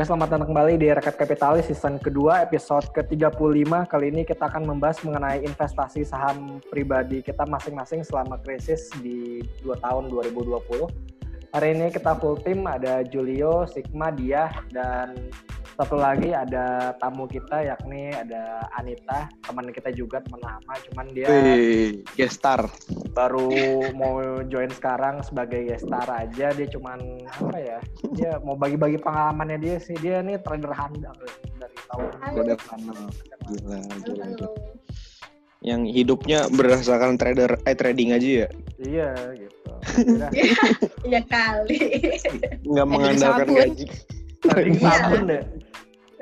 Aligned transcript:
Oke, 0.00 0.08
selamat 0.08 0.32
datang 0.32 0.48
kembali 0.48 0.80
di 0.80 0.88
Rakyat 0.88 1.12
Kapitalis 1.12 1.68
season 1.68 2.00
kedua, 2.00 2.40
episode 2.40 2.88
ke-35. 2.96 3.68
Kali 3.84 4.08
ini 4.08 4.24
kita 4.24 4.48
akan 4.48 4.64
membahas 4.64 4.96
mengenai 5.04 5.44
investasi 5.44 6.08
saham 6.08 6.56
pribadi 6.72 7.20
kita 7.20 7.44
masing-masing 7.44 8.00
selama 8.00 8.40
krisis 8.40 8.88
di 9.04 9.44
2 9.60 9.76
tahun 9.76 10.08
2020. 10.08 10.88
Hari 11.52 11.68
ini 11.76 11.92
kita 11.92 12.16
full 12.16 12.40
tim, 12.40 12.64
ada 12.64 13.04
Julio, 13.04 13.68
Sigma, 13.68 14.08
Dia, 14.08 14.48
dan 14.72 15.20
satu 15.80 15.96
lagi 15.96 16.28
ada 16.28 16.92
tamu 17.00 17.24
kita 17.24 17.64
yakni 17.64 18.12
ada 18.12 18.68
Anita, 18.76 19.32
teman 19.40 19.72
kita 19.72 19.88
juga 19.88 20.20
teman 20.20 20.44
lama, 20.44 20.74
cuman 20.92 21.08
dia 21.08 21.24
Wih, 21.24 22.04
gestar. 22.20 22.68
baru 23.16 23.48
mau 23.96 24.20
join 24.44 24.68
sekarang 24.70 25.24
sebagai 25.24 25.64
gestar 25.64 26.04
aja. 26.04 26.52
Dia 26.52 26.68
cuman 26.68 27.00
apa 27.24 27.56
ya? 27.56 27.78
Dia 28.12 28.36
mau 28.44 28.54
bagi-bagi 28.54 29.00
pengalamannya 29.00 29.56
dia 29.56 29.80
sih. 29.80 29.96
Dia 29.96 30.20
nih 30.20 30.36
trader 30.44 30.68
handal 30.70 31.16
dari 31.56 31.76
tahun 31.88 32.08
Trader 32.28 32.60
handal. 32.68 33.00
Gila, 33.48 33.80
gila, 34.04 34.24
gila. 34.36 34.48
Yang 35.60 35.80
hidupnya 35.92 36.38
berdasarkan 36.48 37.16
trader 37.16 37.56
eh 37.64 37.72
trading 37.74 38.12
aja 38.12 38.28
ya. 38.44 38.48
Iya 38.78 39.10
gitu. 39.32 39.70
Akhirnya 39.80 40.28
Ya 41.16 41.20
kali. 41.24 41.78
Nggak 42.68 42.86
mengandalkan 42.86 43.46
sabun. 43.48 43.56
gaji. 43.64 43.86
trading 44.40 44.76
Iya. 44.76 44.88
sabun 44.88 45.20
deh. 45.24 45.42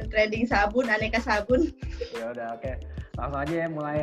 Trading 0.07 0.47
sabun, 0.47 0.87
aneka 0.87 1.19
sabun. 1.19 1.67
Ya 2.15 2.31
udah 2.31 2.55
oke. 2.55 2.73
Langsung 3.19 3.41
aja 3.43 3.55
ya 3.67 3.69
mulai. 3.69 3.99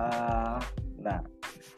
Eh, 0.00 0.58
nah, 1.04 1.20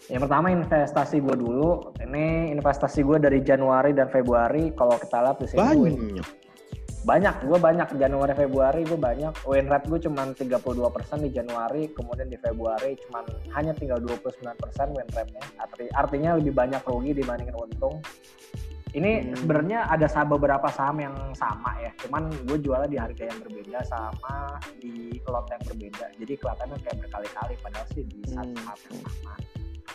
yang 0.07 0.23
pertama 0.23 0.55
investasi 0.55 1.19
gue 1.19 1.35
dulu. 1.35 1.91
Ini 1.99 2.55
investasi 2.55 3.03
gue 3.03 3.19
dari 3.19 3.43
Januari 3.43 3.91
dan 3.91 4.07
Februari. 4.07 4.71
Kalau 4.79 4.95
kita 4.99 5.19
lihat 5.19 5.39
di 5.43 5.47
sini 5.51 5.59
win- 5.75 5.99
Banyak. 5.99 6.29
banyak. 7.03 7.35
Gue 7.51 7.59
banyak 7.59 7.89
Januari 7.99 8.35
Februari 8.39 8.81
gue 8.87 8.95
banyak. 8.95 9.35
Win 9.43 9.67
rate 9.67 9.91
gue 9.91 9.99
cuma 10.07 10.23
32% 10.31 11.19
di 11.27 11.35
Januari, 11.35 11.91
kemudian 11.91 12.31
di 12.31 12.39
Februari 12.39 12.95
cuma 13.03 13.27
hanya 13.59 13.75
tinggal 13.75 13.99
29% 13.99 14.95
win 14.95 15.09
rate-nya. 15.11 15.43
Arti, 15.59 15.91
artinya 15.91 16.39
lebih 16.39 16.55
banyak 16.55 16.79
rugi 16.87 17.11
dibandingin 17.19 17.59
untung. 17.59 17.99
Ini 18.93 19.11
Hmm. 19.25 19.37
sebenarnya 19.41 19.89
ada 19.89 20.05
beberapa 20.29 20.69
saham 20.69 21.01
yang 21.01 21.17
sama 21.33 21.73
ya, 21.81 21.89
cuman 22.05 22.29
gue 22.45 22.61
jualnya 22.61 22.89
di 22.93 22.99
harga 23.01 23.25
yang 23.25 23.41
berbeda 23.41 23.81
sama 23.89 24.61
di 24.77 25.17
lot 25.25 25.49
yang 25.49 25.65
berbeda. 25.65 26.13
Jadi 26.21 26.33
kelihatannya 26.37 26.77
kayak 26.85 26.97
berkali-kali 27.01 27.55
padahal 27.65 27.87
sih 27.97 28.05
di 28.05 28.21
satu 28.29 28.53
Hmm. 28.53 28.65
saham 28.69 28.79
yang 28.93 29.01
sama. 29.09 29.35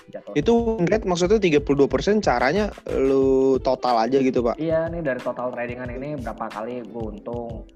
Jatuh. 0.07 0.33
Itu 0.39 0.53
rate 0.87 1.05
maksudnya 1.05 1.37
32% 1.37 2.23
caranya 2.23 2.71
lu 2.89 3.59
total 3.59 4.07
aja 4.07 4.17
gitu, 4.23 4.39
Pak. 4.39 4.55
Iya 4.57 4.87
nih 4.87 5.03
dari 5.03 5.19
total 5.19 5.51
tradingan 5.51 5.91
ini 5.93 6.15
berapa 6.17 6.47
kali 6.47 6.81
gue 6.87 7.03
untung, 7.11 7.67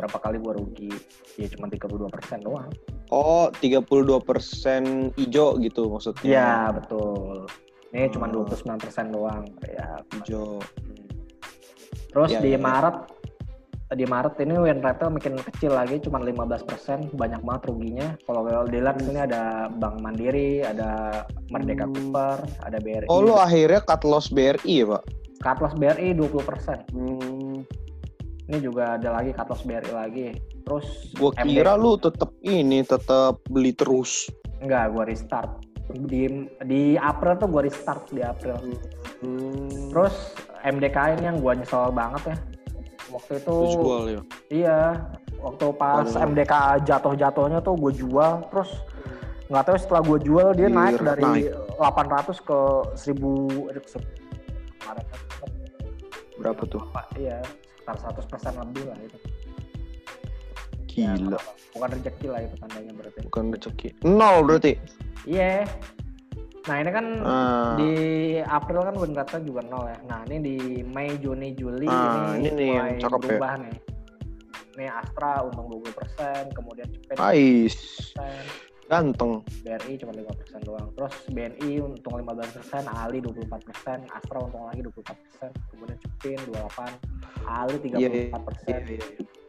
berapa 0.00 0.16
kali 0.18 0.40
gue 0.40 0.52
rugi. 0.58 0.92
Ya 1.38 1.46
cuma 1.54 1.68
32% 1.70 2.40
doang. 2.42 2.72
Oh, 3.12 3.52
32% 3.60 5.12
hijau 5.14 5.60
gitu 5.60 5.92
maksudnya. 5.92 6.24
Iya 6.24 6.50
betul. 6.72 7.46
Ini 7.94 8.10
cuma 8.10 8.26
Oh. 8.26 8.42
29% 8.42 8.74
doang. 9.08 9.46
Ya. 9.62 10.02
Hijau. 10.12 10.58
hmm. 10.58 11.06
Terus 12.10 12.30
Iya, 12.30 12.40
di 12.40 12.48
iya, 12.48 12.58
iya. 12.58 12.60
Maret 12.60 12.96
di 13.94 14.02
Maret 14.04 14.34
ini 14.40 14.58
win 14.58 14.82
rate 14.82 15.06
makin 15.06 15.38
kecil 15.38 15.70
lagi 15.70 16.02
cuma 16.02 16.18
15% 16.18 16.66
banyak 17.14 17.38
banget 17.38 17.62
ruginya 17.64 18.08
kalau 18.24 18.42
kalau 18.42 18.66
dilihat 18.66 18.98
sini 18.98 19.22
ada 19.22 19.70
Bank 19.70 20.02
Mandiri 20.02 20.64
ada 20.64 21.22
Merdeka 21.46 21.86
Hmm. 21.86 21.94
Cooper 21.94 22.42
ada 22.60 22.78
BRI 22.80 23.06
Oh, 23.06 23.22
lu 23.22 23.38
akhirnya 23.38 23.78
cut 23.80 24.02
loss 24.02 24.26
BRI 24.26 24.82
ya, 24.82 24.86
Pak? 24.88 25.02
cut 25.38 25.58
loss 25.60 25.74
BRI 25.76 26.10
20% 26.10 26.90
Hmm. 26.90 27.62
ini 28.44 28.58
juga 28.58 28.98
ada 28.98 29.14
lagi 29.14 29.30
cut 29.30 29.46
loss 29.46 29.62
BRI 29.62 29.92
lagi 29.92 30.26
terus 30.60 30.86
Gua 31.14 31.30
MD 31.36 31.54
kira 31.54 31.76
lu 31.76 31.94
tetap 31.94 32.34
ini, 32.40 32.82
tetap 32.82 33.46
beli 33.46 33.70
terus. 33.70 34.26
enggak 34.58 34.90
gua 34.90 35.04
restart 35.04 35.50
di 35.96 36.22
di 36.60 36.82
April 36.94 37.36
tuh 37.36 37.46
gua 37.46 37.62
restart 37.62 38.10
di 38.10 38.20
April 38.20 38.58
Hmm. 39.16 39.88
terus 39.88 40.34
MDK 40.60 40.96
ini 41.14 41.24
yang 41.24 41.38
gua 41.38 41.52
nyesel 41.52 41.88
banget 41.90 42.22
ya 42.26 42.36
waktu 43.06 43.32
itu 43.36 43.54
jual 43.72 44.02
ya. 44.08 44.20
Iya, 44.50 44.80
waktu 45.38 45.66
pas 45.72 46.02
Waduh. 46.04 46.26
MDK 46.26 46.52
jatuh-jatuhnya 46.82 47.62
tuh 47.62 47.78
gue 47.78 47.92
jual, 47.94 48.42
terus 48.50 48.74
nggak 49.46 49.62
tahu 49.62 49.76
setelah 49.76 50.02
gue 50.02 50.18
jual 50.24 50.48
dia 50.50 50.66
Iya, 50.66 50.74
naik 50.74 50.98
dari 50.98 51.22
naik. 51.22 51.46
800 51.78 52.42
ke 52.42 52.58
1000 52.96 53.70
eh, 53.70 53.78
se- 53.86 54.02
kemarin 54.74 55.04
kan 55.04 55.20
Berapa 56.34 56.62
tuh? 56.66 56.82
Iya 57.14 57.38
sekitar 57.76 57.96
100 58.18 58.26
persen 58.26 58.52
lebih 58.58 58.82
lah 58.88 58.98
itu. 58.98 59.18
Ya, 60.94 61.10
Gila. 61.18 61.38
bukan 61.74 61.88
rezeki 61.90 62.26
lah 62.30 62.40
itu 62.40 62.54
tandanya 62.62 62.92
berarti. 62.94 63.18
Bukan 63.26 63.44
rezeki. 63.50 63.88
Nol 64.06 64.38
berarti. 64.46 64.72
Iya. 65.26 65.66
Nah 66.64 66.76
ini 66.80 66.90
kan 66.90 67.06
Ah. 67.20 67.74
di 67.76 67.90
April 68.40 68.80
kan 68.80 68.94
rate 68.96 69.38
juga 69.44 69.60
nol 69.66 69.90
ya. 69.90 69.98
Nah 70.06 70.24
ini 70.24 70.36
di 70.40 70.56
Mei, 70.80 71.18
Juni, 71.18 71.52
Juli 71.52 71.84
Ah, 71.84 72.32
ini, 72.38 72.48
ini 72.48 72.50
nih 72.54 72.68
yang 72.70 72.86
mulai 72.88 73.02
cakep 73.02 73.18
ya. 73.18 73.24
berubah 73.26 73.52
nih. 73.60 73.76
Ini 74.74 74.84
Astra 74.90 75.32
untung 75.44 75.66
20%, 75.70 76.50
kemudian 76.50 76.88
Cepet 76.88 77.16
Ais. 77.20 77.74
10%, 78.16 78.46
Ganteng. 78.84 79.32
BRI 79.62 79.92
cuma 79.96 80.12
5% 80.12 80.60
doang. 80.62 80.88
Terus 80.94 81.14
BNI 81.30 81.70
untung 81.80 82.14
15%, 82.16 82.84
Ali 82.86 83.18
24%, 83.18 84.04
Astra 84.08 84.38
untung 84.40 84.66
lagi 84.66 84.80
24%, 84.82 85.50
kemudian 85.70 85.98
Cepin 86.00 86.38
28%, 86.48 86.96
Ali 87.44 87.76
34%. 87.78 87.96
Iya, 87.96 88.08
iya, 88.08 88.24
Iya, 88.66 88.78
iya, 88.88 88.98
iya. 88.98 89.42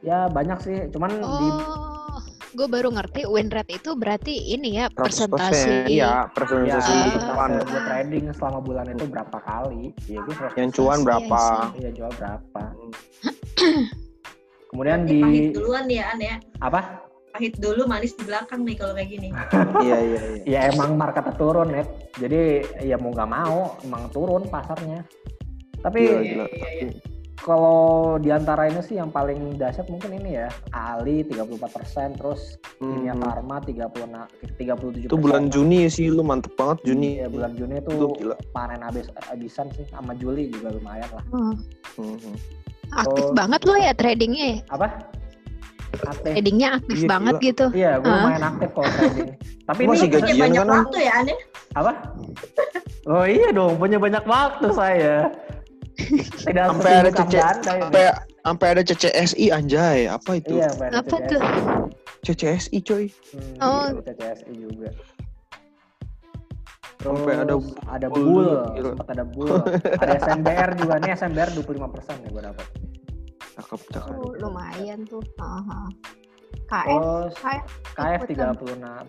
Ya 0.00 0.26
banyak 0.26 0.58
sih, 0.60 0.76
cuman 0.88 1.12
di 1.12 1.20
Oh, 1.22 2.16
gue 2.50 2.66
baru 2.66 2.88
ngerti 2.90 3.28
win 3.28 3.46
rate 3.46 3.76
itu 3.76 3.92
berarti 3.92 4.32
ini 4.50 4.74
ya 4.74 4.88
100%. 4.88 4.96
persentase. 5.28 5.72
Iya, 5.86 6.00
ya, 6.00 6.12
persentase 6.32 6.88
Ah. 6.90 7.20
cuan. 7.28 7.50
gue 7.60 7.80
trading 7.84 8.24
selama 8.32 8.58
bulan 8.58 8.86
itu 8.88 9.04
berapa 9.04 9.38
kali? 9.38 9.92
Iya 10.06 10.18
gue 10.24 10.34
Yang 10.56 10.70
cuan 10.74 10.98
berapa? 11.04 11.40
iya. 11.76 11.78
Iya 11.78 11.90
jual 11.92 12.12
berapa? 12.16 12.62
Kemudian 14.70 15.00
Ini 15.02 15.18
pahit 15.20 15.42
di 15.42 15.50
duluan 15.52 15.84
ya, 15.86 16.04
An 16.08 16.18
ya. 16.18 16.36
apa? 16.60 16.80
Pahit 17.30 17.54
dulu, 17.58 17.86
manis 17.86 18.14
di 18.14 18.24
belakang 18.24 18.62
nih 18.62 18.74
kalau 18.74 18.92
kayak 18.92 19.08
gini. 19.08 19.28
Iya, 19.84 19.98
iya, 20.00 20.20
iya. 20.32 20.42
Ya 20.46 20.60
emang 20.66 20.94
marketnya 20.94 21.34
turun 21.34 21.68
ya. 21.70 21.84
Jadi 22.16 22.40
ya 22.80 22.96
mau 22.96 23.10
nggak 23.10 23.28
mau 23.28 23.76
emang 23.80 24.08
turun 24.10 24.42
pasarnya. 24.46 25.04
Tapi 25.78 26.00
Gila, 26.00 26.20
gila. 26.22 26.46
Iya, 26.48 26.68
iya. 26.80 26.90
Kalau 27.40 27.80
di 28.16 28.28
antara 28.28 28.68
ini 28.68 28.80
sih 28.80 28.94
yang 28.94 29.08
paling 29.08 29.56
dahsyat 29.56 29.88
mungkin 29.88 30.12
ini 30.14 30.36
ya 30.36 30.48
Ali 30.70 31.24
34% 31.24 31.56
terus 32.14 32.60
Kimia 32.76 33.12
Hmm. 33.12 33.22
Farma 33.22 33.56
30 33.58 34.28
37 34.56 35.08
Itu 35.08 35.16
bulan 35.16 35.48
Juni 35.48 35.84
sih 35.86 36.08
lu 36.08 36.20
mantep 36.20 36.52
banget 36.54 36.84
Juni. 36.84 37.18
ya 37.18 37.26
bulan 37.26 37.52
Juni 37.54 37.78
itu 37.78 37.90
Itu 37.90 38.06
gila. 38.14 38.36
panen 38.52 38.80
habis 38.80 39.08
habisan 39.24 39.72
sih 39.72 39.84
sama 39.86 40.12
Juli 40.14 40.48
juga 40.48 40.68
lumayan 40.70 41.08
lah 41.10 41.24
Oh, 41.30 41.52
Mhm. 41.98 42.34
aktif 42.94 43.24
Oh. 43.24 43.32
banget 43.32 43.60
lo 43.62 43.74
ya 43.74 43.92
tradingnya. 43.92 44.46
ya? 44.46 44.58
apa 44.70 44.86
aktif 46.02 46.30
Tradingnya 46.30 46.68
aktif 46.76 46.96
Iya, 46.98 47.08
banget 47.08 47.34
gila. 47.34 47.46
gitu. 47.46 47.64
iya 47.72 47.90
gue 47.96 48.06
Ah. 48.06 48.16
lumayan 48.16 48.44
aktif 48.46 48.68
kalau 48.70 48.90
trading 48.90 49.30
tapi 49.62 49.80
Lu 49.80 49.86
ini 49.86 49.92
masih 49.92 50.08
gajian 50.10 50.36
banyak 50.38 50.60
kan, 50.60 50.66
An? 50.66 50.76
waktu 50.76 50.98
ya, 51.00 51.12
An 51.12 51.26
ya. 51.26 51.36
apa 51.72 51.92
oh 53.06 53.24
iya 53.24 53.48
dong 53.50 53.74
punya 53.76 53.96
banyak 53.96 54.24
waktu 54.24 54.66
saya 54.70 55.14
Sampai 56.40 56.92
ada 56.96 57.10
ini. 57.10 57.38
sampai 57.60 58.02
sampai 58.40 58.66
ada 58.68 58.82
CCSI 58.82 59.46
anjay. 59.50 59.98
Apa 60.06 60.30
itu? 60.36 60.56
iya 60.56 60.68
sampai 60.68 60.86
ada 60.88 60.98
Apa 60.98 61.16
CCSI. 61.18 61.30
tuh? 61.30 61.40
CCSI 62.22 62.78
coy. 62.82 63.04
Hmm, 63.06 63.54
Oh. 63.58 63.84
ada 63.88 64.00
CCSI 64.06 64.52
juga. 64.54 64.88
Terus 66.96 67.16
Sampai 67.16 67.32
ada 67.34 67.54
ada 67.88 68.06
bull 68.12 68.24
bull, 68.28 68.50
sempat 68.92 69.08
ada 69.10 69.24
bull. 69.24 69.56
ada 69.96 70.12
SMBR 70.20 70.70
juga 70.76 70.94
nih 70.98 71.10
SMBR 71.14 71.50
25% 71.56 71.80
nih 72.18 72.30
gue 72.30 72.42
dapat. 72.44 72.66
Cakep, 73.56 73.80
cakep. 73.90 74.14
Oh, 74.14 74.32
lumayan 74.36 75.00
tuh. 75.04 75.24
Aha. 75.38 75.88
KF, 76.66 76.86
Terus 76.92 77.32
KF. 77.36 77.64
KF 77.94 78.20
ikutan. 78.26 78.52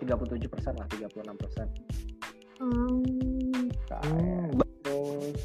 37% 0.00 0.72
lah, 0.72 0.86
36%. 0.88 1.68
Hmm. 2.56 3.04
KF. 3.84 4.04
Hmm, 4.08 4.48
Terus 4.82 5.40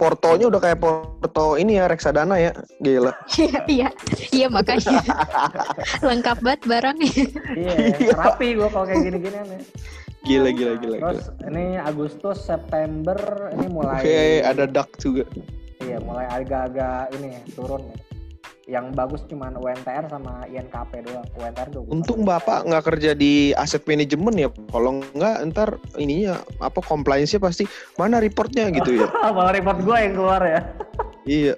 Portonya 0.00 0.48
udah 0.48 0.60
kayak 0.64 0.80
porto 0.80 1.60
ini 1.60 1.76
ya 1.76 1.84
reksadana 1.84 2.40
ya. 2.40 2.56
Gila. 2.80 3.12
Iya, 3.36 3.60
iya, 3.68 3.88
iya 4.32 4.46
makanya 4.48 4.96
lengkap 6.00 6.40
banget 6.40 6.62
barangnya. 6.64 7.12
iya, 7.52 7.74
Iya. 8.00 8.16
rapi 8.16 8.56
gue 8.56 8.68
kalau 8.72 8.88
kayak 8.88 9.04
gini-gini 9.04 9.38
nih. 9.44 9.60
Gila, 10.24 10.50
gila, 10.56 10.72
gila. 10.80 10.96
gila. 10.96 11.12
Terus 11.12 11.28
ini 11.48 11.64
Agustus, 11.76 12.38
September 12.40 13.16
ini 13.52 13.66
mulai 13.68 14.00
Oke, 14.00 14.20
ada 14.40 14.64
duck 14.64 14.88
juga. 14.96 15.24
Iya, 15.84 16.00
mulai 16.00 16.24
agak-agak 16.32 17.12
ini 17.20 17.40
turun 17.52 17.84
nih. 17.84 18.00
Yang 18.70 18.94
bagus 18.94 19.22
cuman 19.26 19.58
UNTR 19.58 20.06
sama 20.06 20.46
INKP 20.46 21.02
doang. 21.02 21.26
UNTR 21.34 21.68
20%. 21.74 21.90
Untung 21.90 22.22
bapak 22.22 22.62
nggak 22.64 22.84
kerja 22.86 23.10
di 23.12 23.50
aset 23.52 23.82
manajemen 23.82 24.38
ya. 24.38 24.48
Kalau 24.70 25.02
nggak 25.10 25.36
ntar 25.50 25.68
ininya 25.96 26.38
apa 26.58 26.78
compliance-nya 26.78 27.42
pasti 27.42 27.66
mana 27.98 28.22
reportnya 28.22 28.70
gitu 28.70 28.94
ya. 28.96 29.10
Malah 29.36 29.50
report 29.52 29.82
gue 29.82 29.96
yang 29.98 30.14
keluar 30.14 30.40
ya. 30.40 30.60
iya. 31.26 31.54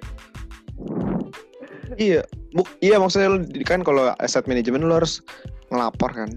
Iya, 1.93 2.25
buk, 2.51 2.65
iya 2.79 2.97
maksudnya 2.97 3.29
lu 3.29 3.45
di- 3.45 3.61
kan 3.61 3.85
kalau 3.85 4.09
asset 4.17 4.49
management 4.49 4.81
lu 4.81 4.97
harus 4.97 5.21
ngelapor 5.69 6.09
kan 6.09 6.29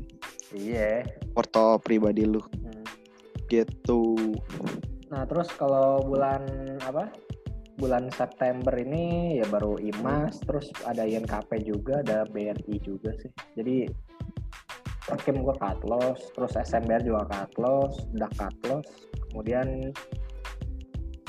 Iya. 0.53 1.09
porto 1.33 1.81
pribadi 1.81 2.29
lu 2.29 2.45
Hmm. 2.45 2.85
gitu. 3.49 4.37
Nah, 5.09 5.25
terus 5.25 5.49
kalau 5.57 6.05
bulan 6.05 6.45
apa? 6.83 7.09
Bulan 7.77 8.09
September 8.09 8.73
ini 8.77 9.37
ya 9.41 9.47
baru 9.53 9.77
IMAS, 9.77 10.41
terus 10.49 10.73
ada 10.89 11.05
INKP 11.05 11.61
juga, 11.65 12.01
ada 12.01 12.25
BRI 12.25 12.81
juga 12.81 13.13
sih. 13.21 13.29
Jadi 13.53 13.85
Perkim 15.07 15.47
gue 15.47 15.55
cut 15.63 15.79
loss, 15.87 16.19
terus 16.35 16.59
SMBR 16.59 17.07
juga 17.07 17.31
cut 17.31 17.53
loss, 17.63 17.95
udah 18.11 18.27
cut 18.35 18.57
loss. 18.67 18.89
Kemudian 19.31 19.95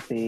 si 0.10 0.24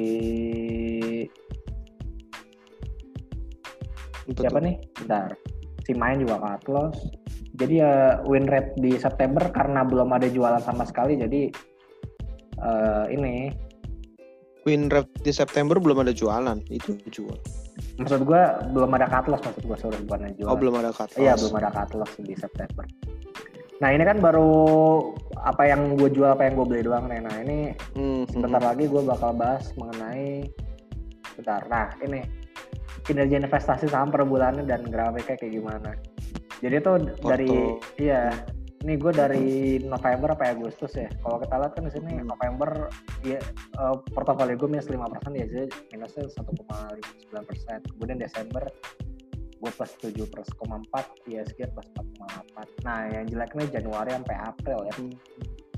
Untuk 4.29 4.45
siapa 4.45 4.61
nih? 4.61 4.77
Bentar. 5.01 5.33
Si 5.81 5.97
main 5.97 6.21
juga 6.21 6.37
cut 6.37 6.63
loss. 6.69 6.97
Jadi 7.57 7.81
ya 7.81 8.21
win 8.29 8.45
rate 8.45 8.77
di 8.77 8.93
September 9.01 9.49
karena 9.49 9.81
belum 9.81 10.13
ada 10.13 10.29
jualan 10.29 10.61
sama 10.61 10.85
sekali, 10.85 11.17
jadi 11.17 11.49
eh, 12.61 13.05
ini 13.09 13.49
win 14.67 14.91
rate 14.91 15.11
di 15.23 15.31
September 15.31 15.79
belum 15.79 16.03
ada 16.03 16.13
jualan, 16.15 16.59
itu 16.71 16.99
jual. 17.11 17.37
maksud 17.99 18.23
gua 18.23 18.63
belum 18.71 18.95
ada 18.95 19.07
loss 19.27 19.43
maksud 19.43 19.63
gua 19.67 19.77
sorry 19.79 19.99
bukan 20.07 20.31
jualan. 20.39 20.51
Oh 20.51 20.55
belum 20.55 20.79
ada 20.79 20.91
cut 20.95 21.11
Iya 21.19 21.35
belum 21.35 21.55
ada 21.59 21.83
loss 21.95 22.15
di 22.19 22.31
September. 22.35 22.87
Nah 23.79 23.89
ini 23.95 24.03
kan 24.03 24.19
baru 24.19 24.51
apa 25.39 25.63
yang 25.63 25.95
gue 25.95 26.11
jual 26.11 26.35
apa 26.35 26.43
yang 26.47 26.59
gue 26.59 26.67
beli 26.67 26.83
doang 26.83 27.07
nih. 27.07 27.23
Nah 27.23 27.35
ini 27.39 27.57
Hmm, 27.95 28.27
sebentar 28.27 28.59
lagi 28.59 28.91
gue 28.91 29.01
bakal 29.03 29.31
bahas 29.31 29.71
mengenai 29.79 30.51
bentar. 31.39 31.63
Nah 31.71 31.87
ini 32.03 32.19
kinerja 33.07 33.39
investasi 33.39 33.87
saham 33.87 34.11
per 34.11 34.27
bulannya 34.27 34.67
dan 34.67 34.83
grafiknya 34.83 35.39
kayak 35.39 35.53
gimana. 35.55 35.91
Jadi 36.59 36.75
tuh 36.83 36.95
dari 37.23 37.79
iya 37.95 38.35
ini 38.79 38.95
gue 38.95 39.11
dari 39.11 39.47
November 39.83 40.31
apa 40.33 40.55
Agustus 40.55 40.95
ya. 40.95 41.11
Kalau 41.19 41.37
kita 41.37 41.55
lihat 41.59 41.73
kan 41.75 41.83
di 41.83 41.91
sini 41.91 42.11
Hmm. 42.15 42.31
November 42.31 42.87
ya 43.21 43.39
eh, 43.75 43.95
portofolio 44.15 44.55
gue 44.55 44.69
minus 44.71 44.87
5 44.87 44.95
persen 45.03 45.31
ya 45.35 45.45
jadi 45.45 45.67
minusnya 45.91 46.23
1,59 46.31 47.43
persen. 47.43 47.79
Kemudian 47.95 48.17
Desember 48.17 48.63
gue 49.59 49.71
plus 49.75 49.91
7,4 49.99 50.47
ISG 51.27 51.59
plus 51.67 51.87
4,8. 51.91 52.87
Nah 52.87 53.11
yang 53.11 53.27
jeleknya 53.27 53.79
Januari 53.79 54.15
sampai 54.15 54.35
April 54.39 54.79
ya. 54.87 54.93
Hmm. 54.95 55.11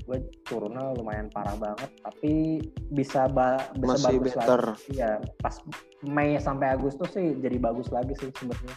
Gue 0.02 0.18
turunnya 0.46 0.94
lumayan 0.94 1.30
parah 1.30 1.54
banget 1.54 1.90
tapi 2.02 2.58
bisa 2.90 3.30
ba 3.30 3.58
bisa 3.78 3.98
Masih 3.98 4.18
bagus 4.18 4.34
better. 4.34 4.62
lagi. 4.74 4.90
Iya 4.94 5.10
pas 5.38 5.58
Mei 6.02 6.38
sampai 6.38 6.74
Agustus 6.74 7.10
sih 7.14 7.34
jadi 7.38 7.58
bagus 7.58 7.90
lagi 7.90 8.10
sih 8.18 8.30
sebenarnya 8.34 8.74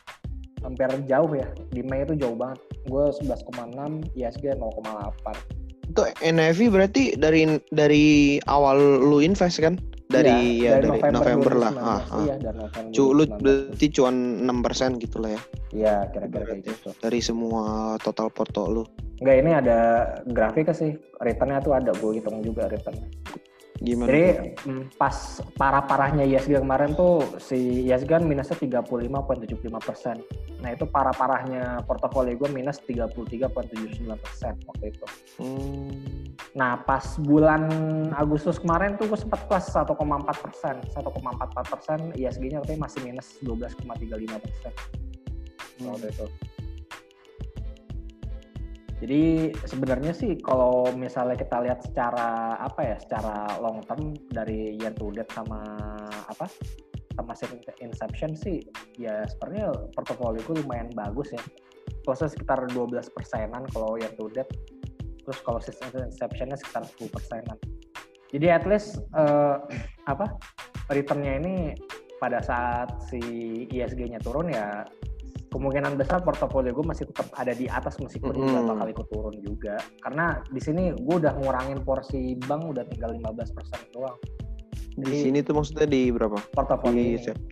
hampir 0.61 0.89
jauh 1.05 1.29
ya 1.29 1.45
di 1.69 1.81
Mei 1.81 2.01
itu 2.01 2.17
jauh 2.17 2.33
banget 2.33 2.57
gue 2.85 3.05
11,6 3.21 4.17
ISG 4.17 4.43
0,8 4.55 5.91
Itu 5.91 6.01
NAV 6.21 6.59
berarti 6.73 7.13
dari 7.17 7.45
dari 7.69 8.37
awal 8.49 9.05
lu 9.05 9.21
invest 9.21 9.61
kan? 9.61 9.77
Dari 10.05 10.61
Iya, 10.61 10.81
ya 10.81 10.85
dari 10.85 11.01
November, 11.13 11.53
lah. 11.57 11.73
2019. 11.73 11.81
Ah, 11.81 12.01
ah. 12.13 12.23
iya 12.25 12.35
dari 12.37 12.57
November 12.61 12.93
Cu, 12.93 13.03
lu 13.09 13.23
2019. 13.25 13.41
berarti 13.41 13.85
cuan 13.89 14.15
6% 14.45 15.01
gitu 15.01 15.17
lah 15.17 15.31
ya 15.33 15.41
iya 15.75 15.95
kira-kira 16.13 16.43
kayak 16.45 16.61
gitu 16.63 16.89
dari 17.01 17.19
semua 17.19 17.95
total 17.99 18.29
porto 18.31 18.63
lu. 18.69 18.83
enggak 19.19 19.35
ini 19.41 19.51
ada 19.55 19.79
grafiknya 20.29 20.75
sih 20.75 20.91
returnnya 21.23 21.59
tuh 21.63 21.73
ada 21.75 21.91
gue 21.95 22.11
hitung 22.21 22.43
juga 22.45 22.67
returnnya 22.69 23.07
Gimana? 23.83 24.07
Jadi 24.07 24.23
tuh? 24.63 24.71
mm, 24.71 24.83
pas 24.95 25.15
parah-parahnya 25.59 26.23
ISG 26.23 26.63
kemarin 26.63 26.95
tuh 26.95 27.27
si 27.43 27.83
ISG 27.91 28.07
kan 28.07 28.23
minusnya 28.23 28.55
35,75 28.55 29.51
persen. 29.83 30.15
Nah 30.63 30.71
itu 30.71 30.87
parah-parahnya 30.87 31.83
portofolio 31.83 32.39
gue 32.39 32.49
minus 32.55 32.79
33,79 32.87 34.15
persen 34.15 34.55
waktu 34.63 34.85
itu. 34.95 35.05
Hmm, 35.43 35.91
Nah 36.55 36.79
pas 36.87 37.03
bulan 37.19 37.67
Agustus 38.15 38.63
kemarin 38.63 38.95
tuh 38.95 39.11
gue 39.11 39.19
sempat 39.19 39.43
plus 39.43 39.67
1,4 39.67 39.91
persen, 40.39 40.75
1,44 40.95 41.71
persen 41.75 41.99
ISG-nya 42.15 42.63
tapi 42.63 42.79
masih 42.79 43.03
minus 43.03 43.35
12,35 43.43 44.39
persen 44.39 44.71
waktu 45.83 46.07
itu. 46.15 46.25
Jadi 49.03 49.51
sebenarnya 49.67 50.15
sih 50.15 50.39
kalau 50.39 50.87
misalnya 50.95 51.35
kita 51.35 51.59
lihat 51.67 51.83
secara 51.83 52.55
apa 52.55 52.79
ya, 52.79 52.95
secara 52.95 53.59
long 53.59 53.83
term 53.83 54.15
dari 54.31 54.79
year 54.79 54.95
to 54.95 55.11
date 55.11 55.27
sama 55.35 55.59
apa 56.31 56.47
sama 57.15 57.31
inception 57.79 58.35
sih 58.35 58.59
ya 58.99 59.23
sebenarnya 59.23 59.71
portofolio 59.95 60.39
gue 60.47 60.63
lumayan 60.63 60.87
bagus 60.95 61.35
ya. 61.35 61.43
Plusnya 62.07 62.31
sekitar 62.31 62.69
12 62.71 63.11
persenan 63.11 63.67
kalau 63.75 63.99
year 63.99 64.11
to 64.15 64.31
date. 64.31 64.51
Terus 65.25 65.39
kalau 65.43 65.59
sistem 65.59 66.05
inceptionnya 66.07 66.55
sekitar 66.55 66.87
10 66.87 67.11
persenan. 67.11 67.57
Jadi 68.31 68.47
at 68.47 68.63
least 68.63 69.03
eh, 69.11 69.57
apa 70.11 70.39
returnnya 70.87 71.35
ini 71.43 71.55
pada 72.19 72.39
saat 72.39 72.95
si 73.11 73.19
ISG-nya 73.69 74.23
turun 74.23 74.49
ya 74.49 74.87
kemungkinan 75.55 75.95
besar 75.95 76.19
portofolio 76.19 76.75
gue 76.75 76.83
masih 76.83 77.07
tetap 77.07 77.31
ada 77.31 77.55
di 77.55 77.65
atas 77.65 77.95
meskipun 77.95 78.35
juga 78.35 78.59
Mm-mm. 78.59 78.69
bakal 78.69 78.87
ikut 78.91 79.07
turun 79.07 79.35
juga 79.39 79.75
karena 80.03 80.43
di 80.45 80.59
sini 80.59 80.91
gue 80.91 81.15
udah 81.15 81.31
ngurangin 81.39 81.79
porsi 81.79 82.35
bank 82.37 82.75
udah 82.75 82.83
tinggal 82.85 83.15
15% 83.15 83.95
doang 83.95 84.19
di 84.95 85.11
sini 85.13 85.39
tuh 85.39 85.55
maksudnya 85.55 85.87
di 85.87 86.07
berapa? 86.07 86.35
portofolio 86.51 86.91
Di, 86.93 87.07
ini, 87.09 87.19
Sep- 87.19 87.43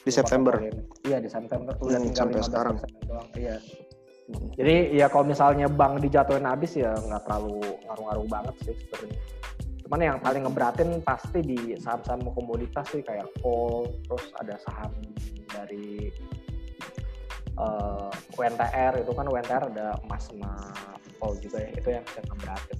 di 0.00 0.10
September. 0.10 0.56
iya 1.02 1.16
di 1.16 1.28
September 1.28 1.76
udah 1.76 1.92
Hmm, 1.94 2.08
tinggal 2.08 2.26
sampai 2.28 2.40
15% 2.40 2.48
sekarang. 2.48 2.76
doang 3.04 3.28
iya 3.36 3.56
jadi 4.54 4.76
ya 4.94 5.06
kalau 5.06 5.26
misalnya 5.26 5.66
bank 5.66 6.00
dijatuhin 6.00 6.46
habis 6.46 6.72
ya 6.74 6.94
nggak 6.94 7.22
terlalu 7.24 7.60
ngaruh-ngaruh 7.84 8.26
banget 8.26 8.54
sih 8.62 8.74
sebenarnya 8.78 9.20
cuman 9.82 10.00
yang 10.00 10.18
paling 10.18 10.42
ngeberatin 10.46 10.90
pasti 11.02 11.40
di 11.42 11.58
saham-saham 11.76 12.22
komoditas 12.30 12.86
sih 12.88 13.02
kayak 13.02 13.26
coal 13.40 13.90
terus 14.06 14.24
ada 14.38 14.54
saham 14.62 14.92
dari 15.50 16.14
eh, 17.60 18.38
UNTR 18.40 18.92
itu 19.00 19.10
kan 19.12 19.26
UNTR 19.28 19.62
ada 19.72 19.86
emas 20.04 20.22
sama 20.28 20.52
coal 21.20 21.36
juga 21.38 21.60
ya 21.60 21.70
itu 21.76 21.88
yang 21.92 22.04
yang 22.16 22.26
ngeberatin 22.32 22.78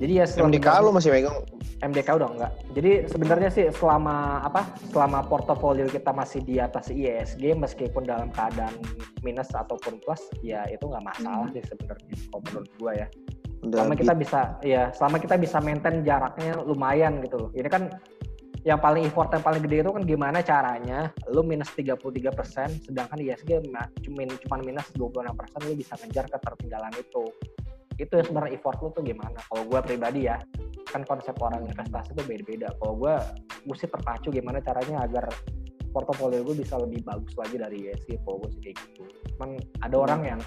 jadi 0.00 0.12
ya 0.18 0.26
MDK 0.40 0.66
lu 0.82 0.90
masih 0.90 1.14
pegang 1.14 1.36
MDK 1.82 2.14
udah 2.14 2.28
enggak. 2.30 2.52
Jadi 2.78 3.10
sebenarnya 3.10 3.50
sih 3.50 3.66
selama 3.74 4.38
apa? 4.46 4.62
Selama 4.94 5.26
portofolio 5.26 5.90
kita 5.90 6.14
masih 6.14 6.38
di 6.46 6.62
atas 6.62 6.94
ISG 6.94 7.58
meskipun 7.58 8.06
dalam 8.06 8.30
keadaan 8.30 8.78
minus 9.26 9.50
ataupun 9.50 9.98
plus, 10.06 10.22
ya 10.46 10.62
itu 10.70 10.86
nggak 10.86 11.02
masalah 11.02 11.50
sih 11.50 11.62
sebenarnya 11.66 12.14
kalau 12.30 12.42
menurut 12.46 12.70
gua 12.78 12.92
ya. 12.94 13.08
udah 13.62 13.78
Selama 13.78 13.94
kita 13.94 14.14
bisa 14.18 14.40
ya, 14.62 14.82
selama 14.94 15.16
kita 15.22 15.34
bisa 15.38 15.58
maintain 15.62 16.02
jaraknya 16.06 16.54
lumayan 16.62 17.18
gitu 17.22 17.46
loh. 17.46 17.50
Ini 17.54 17.68
kan 17.70 17.90
yang 18.62 18.78
paling 18.78 19.02
effort 19.10 19.34
yang 19.34 19.42
paling 19.42 19.62
gede 19.66 19.82
itu 19.82 19.90
kan 19.90 20.04
gimana 20.06 20.38
caranya 20.38 21.10
lu 21.34 21.42
minus 21.42 21.74
33% 21.74 22.86
sedangkan 22.86 23.18
ISG 23.18 23.58
ma- 23.66 23.90
cuman 23.98 24.30
cuman 24.46 24.60
minus 24.62 24.86
26% 24.94 25.66
lu 25.66 25.74
bisa 25.74 25.98
ngejar 25.98 26.30
ketertinggalan 26.30 26.94
itu. 26.94 27.26
Itu 27.98 28.12
ya 28.18 28.22
sebenarnya 28.22 28.54
effort 28.54 28.78
lu 28.78 28.88
tuh 28.94 29.02
gimana? 29.02 29.38
Kalau 29.50 29.66
gue 29.66 29.80
pribadi 29.82 30.30
ya 30.30 30.38
kan 30.94 31.02
konsep 31.02 31.34
orang 31.42 31.66
investasi 31.66 32.14
tuh 32.14 32.22
beda-beda. 32.22 32.70
Kalau 32.78 32.94
gue 32.94 33.14
gue 33.66 33.76
sih 33.78 33.90
terpacu 33.90 34.30
gimana 34.30 34.62
caranya 34.62 35.02
agar 35.10 35.26
portofolio 35.92 36.40
gue 36.42 36.56
bisa 36.58 36.80
lebih 36.80 37.04
bagus 37.04 37.32
lagi 37.36 37.56
dari 37.60 37.78
kalau 38.24 38.40
gue 38.42 38.50
sih 38.56 38.60
kayak 38.64 38.76
gitu 38.82 39.02
cuman 39.36 39.60
ada 39.84 39.96
orang 39.96 40.20
yang 40.24 40.40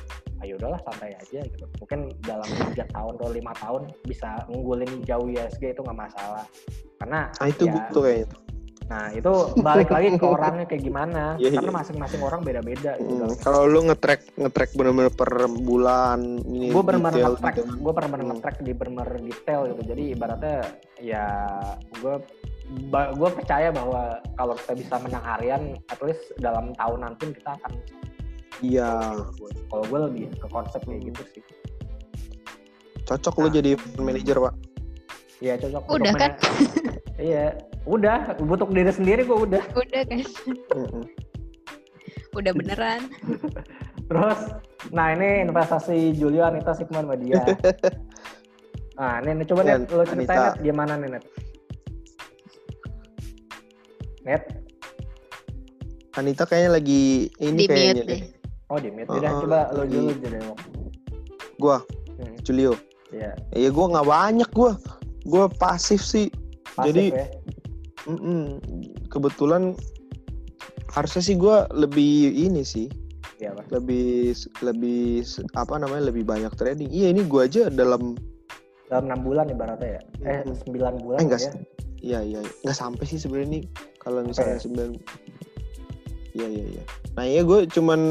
ayo 0.43 0.59
udahlah 0.59 0.81
santai 0.83 1.15
aja 1.15 1.41
gitu 1.45 1.65
mungkin 1.79 2.11
dalam 2.25 2.49
tiga 2.73 2.85
tahun 2.91 3.13
atau 3.17 3.29
lima 3.31 3.53
tahun 3.55 3.81
bisa 4.03 4.29
ngunggulin 4.51 4.91
jauh 5.07 5.27
ISG 5.31 5.71
itu 5.71 5.81
nggak 5.85 5.99
masalah 6.09 6.43
karena 6.99 7.29
Ah 7.39 7.47
itu 7.51 7.63
ya, 7.67 7.73
butuh 7.75 8.01
kayaknya. 8.03 8.27
Nah 8.85 9.09
itu 9.17 9.33
balik 9.65 9.89
lagi 9.89 10.13
ke 10.13 10.25
orangnya 10.29 10.65
kayak 10.69 10.83
gimana, 10.85 11.23
Iya, 11.41 11.57
karena 11.57 11.73
masing-masing 11.73 12.21
orang 12.21 12.45
beda-beda. 12.45 12.93
Gitu. 13.01 13.17
Hmm, 13.17 13.33
kalau 13.41 13.65
lu 13.65 13.81
nge-track 13.89 14.37
nge-track 14.37 14.71
bener-bener 14.77 15.09
per 15.09 15.31
bulan 15.49 16.21
ini 16.45 16.69
gue 16.69 16.83
benar-benar 16.85 17.17
detail 17.17 17.33
nge-track, 17.33 17.55
gitu 17.57 17.71
gue 17.81 17.93
benar-benar 17.97 18.21
Hmm. 18.21 18.31
nge-track 18.37 18.57
di 18.61 18.73
benar 18.77 19.09
detail 19.17 19.61
gitu. 19.73 19.81
Jadi 19.89 20.03
ibaratnya 20.13 20.57
ya 21.01 21.25
gue 21.97 22.15
gue 22.91 23.29
percaya 23.29 23.69
bahwa 23.69 24.17
kalau 24.35 24.57
kita 24.57 24.73
bisa 24.73 24.95
menang 25.05 25.21
harian, 25.21 25.63
at 25.93 25.99
least 26.01 26.33
dalam 26.41 26.73
tahunan 26.75 27.13
pun 27.21 27.29
kita 27.33 27.53
akan. 27.61 27.71
Iya, 28.63 28.89
Kalau 29.69 29.83
gue 29.85 29.99
lebih 30.09 30.23
ke 30.39 30.47
konsep 30.49 30.81
kayak 30.87 31.01
gitu 31.11 31.21
sih. 31.35 31.43
cocok 33.05 33.33
lu 33.37 33.47
Nah. 33.47 33.53
jadi 33.53 33.71
manajer, 34.01 34.37
Pak. 34.41 34.53
Iya 35.43 35.53
cocok. 35.61 35.81
Udah 35.93 36.13
kan? 36.17 36.31
iya, 37.21 37.53
udah. 37.85 38.33
Untuk 38.41 38.73
diri 38.73 38.89
sendiri 38.89 39.21
gue 39.29 39.37
udah. 39.45 39.61
Udah 39.77 40.01
kan? 40.09 40.19
Udah 42.33 42.51
beneran. 42.55 43.01
Terus, 44.09 44.39
nah 44.89 45.13
ini 45.13 45.45
investasi 45.45 46.13
Julio, 46.17 46.45
Anita, 46.45 46.73
Sigmund, 46.73 47.09
sama 47.09 47.17
dia. 47.17 47.41
Nah, 48.95 49.19
ini, 49.19 49.35
ini 49.35 49.43
coba 49.43 49.67
Ya, 49.67 49.75
net, 49.75 49.91
lo 49.91 50.07
ceritain 50.07 50.39
net 50.39 50.55
gimana 50.63 50.95
nih 50.95 51.19
net? 54.25 54.43
Anita 56.15 56.47
kayaknya 56.47 56.71
lagi 56.79 57.27
ini 57.43 57.63
Di 57.63 57.67
mute 57.67 57.73
kayaknya 57.75 58.03
deh. 58.07 58.21
Oh 58.71 58.79
di 58.79 58.89
mute. 58.89 59.09
Oh, 59.11 59.19
Udah 59.19 59.31
oh, 59.31 59.39
coba 59.43 59.59
lo 59.75 59.83
dulu 59.85 60.11
jadi. 60.19 60.37
Gua, 61.55 61.77
Hmm, 62.15 62.35
Julio. 62.47 62.79
Iya. 63.11 63.35
Iya 63.51 63.69
gua 63.75 63.85
nggak 63.91 64.07
banyak 64.07 64.49
gua. 64.55 64.79
Gua 65.27 65.45
pasif 65.51 65.99
sih. 65.99 66.31
Pasif 66.71 66.95
Jadi 66.95 67.05
ya. 67.11 67.27
mm-mm. 68.07 68.59
kebetulan 69.11 69.75
harusnya 70.91 71.19
sih 71.23 71.35
gua 71.35 71.67
lebih 71.75 72.31
ini 72.31 72.63
sih, 72.63 72.87
Iya, 73.35 73.51
Pak. 73.51 73.67
lebih 73.75 74.31
lebih 74.63 75.27
apa 75.59 75.75
namanya 75.75 76.07
lebih 76.07 76.23
banyak 76.23 76.51
trading. 76.55 76.87
Iya 76.87 77.11
ini 77.11 77.27
gua 77.27 77.51
aja 77.51 77.67
dalam 77.67 78.15
Dalam 78.87 79.09
enam 79.11 79.19
bulan 79.27 79.49
ibaratnya 79.51 79.99
ya. 79.99 80.01
Eh 80.23 80.39
sembilan 80.47 80.93
bulan 81.03 81.19
Eh, 81.19 81.23
enggak 81.27 81.41
ya. 81.43 81.51
Iya 82.05 82.21
iya 82.21 82.39
nggak 82.61 82.77
sampai 82.77 83.01
sih 83.09 83.17
sebenarnya 83.17 83.59
nih 83.59 83.63
kalau 83.97 84.21
misalnya 84.21 84.61
ya? 84.61 84.63
sembilan. 84.63 84.89
Iya 86.37 86.47
iya 86.53 86.65
iya. 86.77 86.83
Nah 87.17 87.25
iya 87.25 87.41
gue 87.41 87.65
cuman 87.65 88.01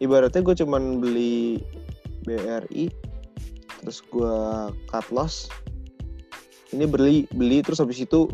ibaratnya 0.00 0.40
gue 0.40 0.56
cuman 0.64 1.04
beli 1.04 1.60
BRI 2.24 2.88
terus 3.84 4.00
gue 4.08 4.36
cut 4.88 5.06
loss. 5.12 5.52
Ini 6.72 6.88
beli 6.88 7.28
beli 7.36 7.60
terus 7.60 7.84
habis 7.84 8.00
itu 8.00 8.32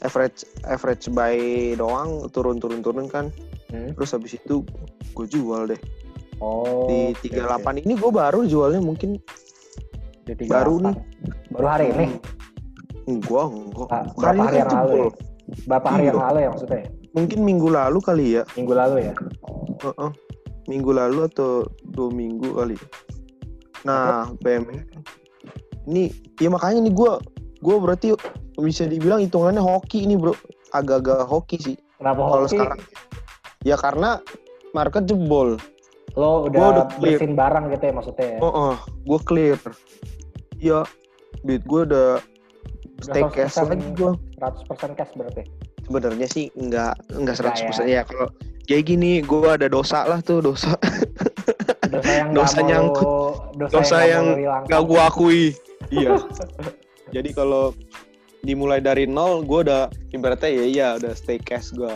average 0.00 0.48
average 0.64 1.12
buy 1.12 1.36
doang 1.76 2.32
turun 2.32 2.56
turun 2.56 2.80
turun 2.80 3.12
kan. 3.12 3.28
Hmm. 3.68 3.92
Terus 3.92 4.16
habis 4.16 4.40
itu 4.40 4.64
gue 5.12 5.26
jual 5.28 5.68
deh 5.68 5.80
Oh. 6.42 6.90
di 6.90 7.14
oke, 7.14 7.30
38 7.30 7.86
ini 7.86 7.94
gue 7.94 8.10
baru 8.10 8.42
jualnya 8.42 8.82
mungkin. 8.82 9.14
Di 10.26 10.34
38. 10.34 10.50
baru 10.50 10.74
nih. 10.82 10.94
Baru 11.54 11.66
hari 11.70 11.86
ini. 11.94 12.06
Enggak, 13.08 13.46
enggak. 13.50 13.88
Hari 13.90 14.08
berapa 14.16 14.32
ini 14.32 14.42
hari 14.46 14.58
yang 14.58 14.70
lalu 14.72 14.94
ya? 14.94 15.10
Berapa 15.66 15.86
hari 15.90 16.04
yang 16.06 16.20
lalu 16.20 16.38
ya 16.38 16.48
maksudnya? 16.54 16.82
Mungkin 17.12 17.38
minggu 17.44 17.68
lalu 17.68 17.98
kali 18.00 18.26
ya. 18.40 18.42
Minggu 18.56 18.72
lalu 18.72 18.96
ya. 19.10 19.12
Heeh. 19.82 20.10
Minggu 20.70 20.90
lalu 20.94 21.18
atau 21.26 21.66
dua 21.90 22.08
minggu 22.14 22.48
kali. 22.54 22.76
Nah, 23.82 24.30
BM 24.38 24.70
ini 25.90 26.14
ya 26.38 26.48
makanya 26.50 26.86
nih 26.86 26.94
gue 26.94 27.12
gue 27.62 27.76
berarti 27.78 28.06
bisa 28.58 28.86
dibilang 28.86 29.22
hitungannya 29.22 29.62
hoki 29.62 30.06
ini 30.06 30.14
bro 30.14 30.34
agak-agak 30.74 31.26
hoki 31.26 31.56
sih 31.58 31.76
Kenapa 31.98 32.20
hoki? 32.22 32.58
sekarang 32.58 32.80
ya 33.66 33.76
karena 33.78 34.10
market 34.74 35.06
jebol 35.06 35.58
Lo 36.12 36.44
udah, 36.44 36.58
Gua 36.60 36.68
udah 36.76 36.86
bersihin 37.00 37.32
barang 37.32 37.72
gitu 37.72 37.84
ya 37.88 37.92
maksudnya 37.96 38.26
ya? 38.36 38.38
oh, 38.44 38.52
oh 38.52 38.74
gue 39.08 39.20
clear 39.24 39.58
ya 40.60 40.84
duit 41.42 41.64
gue 41.64 41.80
Udah 41.88 42.20
stay 43.02 43.22
cash 43.34 43.58
100% 43.58 43.70
lagi 43.74 43.86
gue 43.98 44.12
100% 44.38 44.98
cash 44.98 45.12
berarti. 45.18 45.42
sebenarnya 45.82 46.26
sih 46.30 46.46
nggak 46.54 46.94
nggak 47.18 47.36
Nggak 47.36 47.74
100% 47.76 47.90
ya, 47.90 48.02
kalau 48.06 48.28
kayak 48.64 48.84
gini 48.86 49.20
gue 49.20 49.48
ada 49.50 49.66
dosa 49.66 50.06
lah 50.06 50.22
tuh 50.22 50.38
dosa. 50.40 50.78
Dosa 51.90 52.10
yang 52.14 52.28
Dosa 52.38 52.58
nyangkut. 52.62 53.34
dosa, 53.58 53.72
Dosa 53.74 53.98
yang, 54.06 54.26
yang 54.38 54.62
nggak 54.70 54.82
gue 54.86 55.00
akui. 55.02 55.44
Iya. 55.90 56.16
Jadi 57.14 57.30
kalau 57.36 57.76
dimulai 58.42 58.80
dari 58.82 59.04
nol 59.06 59.42
gue 59.44 59.66
udah 59.68 59.86
ibaratnya 60.10 60.50
ya 60.50 60.64
iya 60.66 60.88
udah 60.98 61.12
stay 61.14 61.38
cash 61.38 61.70
gue 61.78 61.90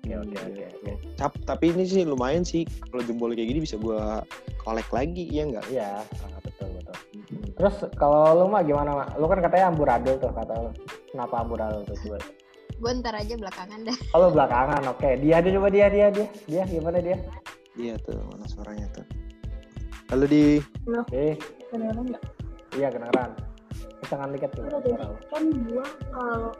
Oke 0.00 0.16
oke 0.16 0.36
oke 0.40 0.64
oke. 0.80 0.92
Cap, 1.20 1.32
tapi 1.44 1.76
ini 1.76 1.84
sih 1.84 2.02
lumayan 2.08 2.40
sih. 2.40 2.64
Kalau 2.88 3.04
jebol 3.04 3.36
kayak 3.36 3.52
gini 3.52 3.60
bisa 3.68 3.76
gue 3.76 4.00
kolek 4.58 4.88
lagi 4.90 5.28
ya 5.28 5.44
enggak 5.44 5.66
Iya, 5.68 6.00
ah, 6.00 6.40
betul 6.40 6.68
betul. 6.72 6.96
Terus 7.60 7.76
kalau 7.94 8.32
lu 8.34 8.44
mah 8.48 8.64
gimana 8.64 8.90
mak? 8.96 9.08
Lu 9.14 9.28
kan 9.28 9.38
katanya 9.38 9.68
amburadul 9.68 10.16
tuh 10.16 10.32
kata 10.32 10.54
lu. 10.58 10.70
Kenapa 11.06 11.34
amburadul 11.38 11.84
tuh 11.84 11.96
coba? 12.00 12.18
Gue 12.72 12.90
ntar 12.96 13.12
aja 13.12 13.36
belakangan 13.36 13.84
dah. 13.84 13.96
Kalau 14.08 14.28
belakangan, 14.30 14.82
oke. 14.88 15.10
Dia 15.20 15.36
dia 15.38 15.52
coba 15.52 15.68
dia 15.68 15.86
dia 15.86 16.06
dia 16.08 16.26
dia 16.46 16.62
gimana 16.66 16.98
dia? 16.98 17.20
iya 17.76 17.94
tuh 17.96 18.18
mana 18.26 18.44
suaranya 18.44 18.82
tuh 18.90 19.06
lalu 20.10 20.26
di 20.26 20.44
Eh, 21.14 21.38
Kedengeran 21.70 22.02
nggak? 22.08 22.24
iya 22.74 22.88
kedengeran. 22.90 23.30
Kencengkan 24.02 24.28
dikit 24.34 24.50
tuh. 24.52 24.64
Kan 25.30 25.44
gua 25.70 25.86
kalau 26.10 26.50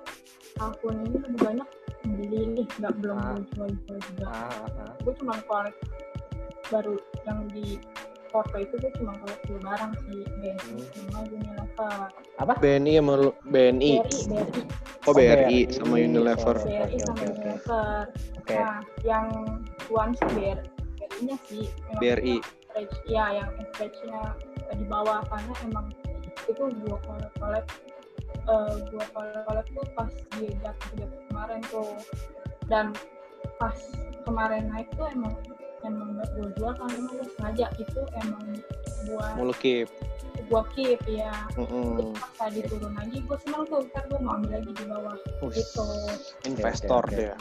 tahun 0.54 0.94
ini 1.02 1.16
lebih 1.18 1.40
banyak 1.42 1.68
beli 2.06 2.40
nih, 2.54 2.66
nggak 2.78 2.94
belum 3.02 3.16
Ah. 3.16 3.34
beli 3.34 3.42
jual-jual 3.50 3.98
juga. 4.06 4.26
Ah, 4.28 4.46
ah, 4.46 4.80
ah. 4.86 4.92
Gue 5.02 5.12
cuma 5.18 5.34
kolek 5.44 5.76
baru 6.70 6.94
yang 7.26 7.40
di 7.50 7.66
foto 8.30 8.54
itu 8.56 8.74
gue 8.78 8.92
cuma 8.96 9.12
kolek 9.18 9.40
dua 9.44 9.58
barang 9.66 9.92
sih, 10.06 10.22
BNI 10.38 10.56
Hmm. 10.62 10.86
sama 10.94 11.18
Unilever. 11.26 11.98
Apa? 12.38 12.52
BNI 12.58 12.92
sama 12.98 13.14
BNI 13.44 13.92
BRI, 14.00 14.20
BRI, 14.30 14.62
oh 15.06 15.12
BRI 15.12 15.34
BRI. 15.36 15.60
sama 15.74 15.94
Unilever 15.98 16.56
Oke, 16.56 16.66
BRI 16.70 16.98
sama. 17.02 17.22
Unilever. 17.26 18.02
Oke. 18.38 18.54
Nah, 18.54 18.78
yang 19.02 19.26
tuan 19.84 20.08
sih 20.14 20.28
BRI, 20.32 20.54
BRI-nya 20.96 21.36
sih. 21.50 21.64
BRI 21.98 22.36
average 22.70 22.96
ya 23.10 23.24
yang 23.34 23.50
average-nya 23.58 24.22
di 24.78 24.84
bawah 24.86 25.26
karena 25.26 25.54
emang 25.66 25.86
itu 26.46 26.62
gua 26.86 26.96
kolek-kolek 27.02 27.66
eh 28.46 28.74
gua 28.94 29.04
kolek-kolek 29.10 29.66
tuh 29.74 29.86
pas 29.98 30.12
dia 30.38 30.54
jatuh 30.62 30.90
jatuh 31.02 31.20
kemarin 31.28 31.60
tuh 31.66 31.90
dan 32.70 32.94
pas 33.58 33.74
kemarin 34.22 34.70
naik 34.70 34.86
tuh 34.94 35.10
emang 35.10 35.34
emang 35.86 36.08
gak 36.18 36.28
gua 36.36 36.48
jual 36.56 36.72
kan 36.76 36.88
emang 36.92 37.14
gua 37.16 37.28
sengaja 37.36 37.66
itu 37.80 38.00
emang 38.20 38.44
buat 39.08 39.32
mau 39.36 39.52
keep 39.56 39.88
gua 40.48 40.62
keep 40.74 41.00
ya 41.06 41.32
Mm-mm. 41.56 41.96
Terus 41.96 42.10
pas 42.18 42.32
tadi 42.36 42.60
turun 42.68 42.92
lagi 42.96 43.16
gua 43.24 43.38
seneng 43.40 43.62
tuh 43.68 43.80
ntar 43.92 44.04
gua 44.10 44.18
mau 44.20 44.32
ambil 44.40 44.50
lagi 44.60 44.70
di 44.76 44.84
bawah 44.88 45.16
Wih, 45.40 45.52
gitu 45.54 45.86
investor 46.44 47.02
oke, 47.04 47.12
oke. 47.12 47.16
dia 47.16 47.36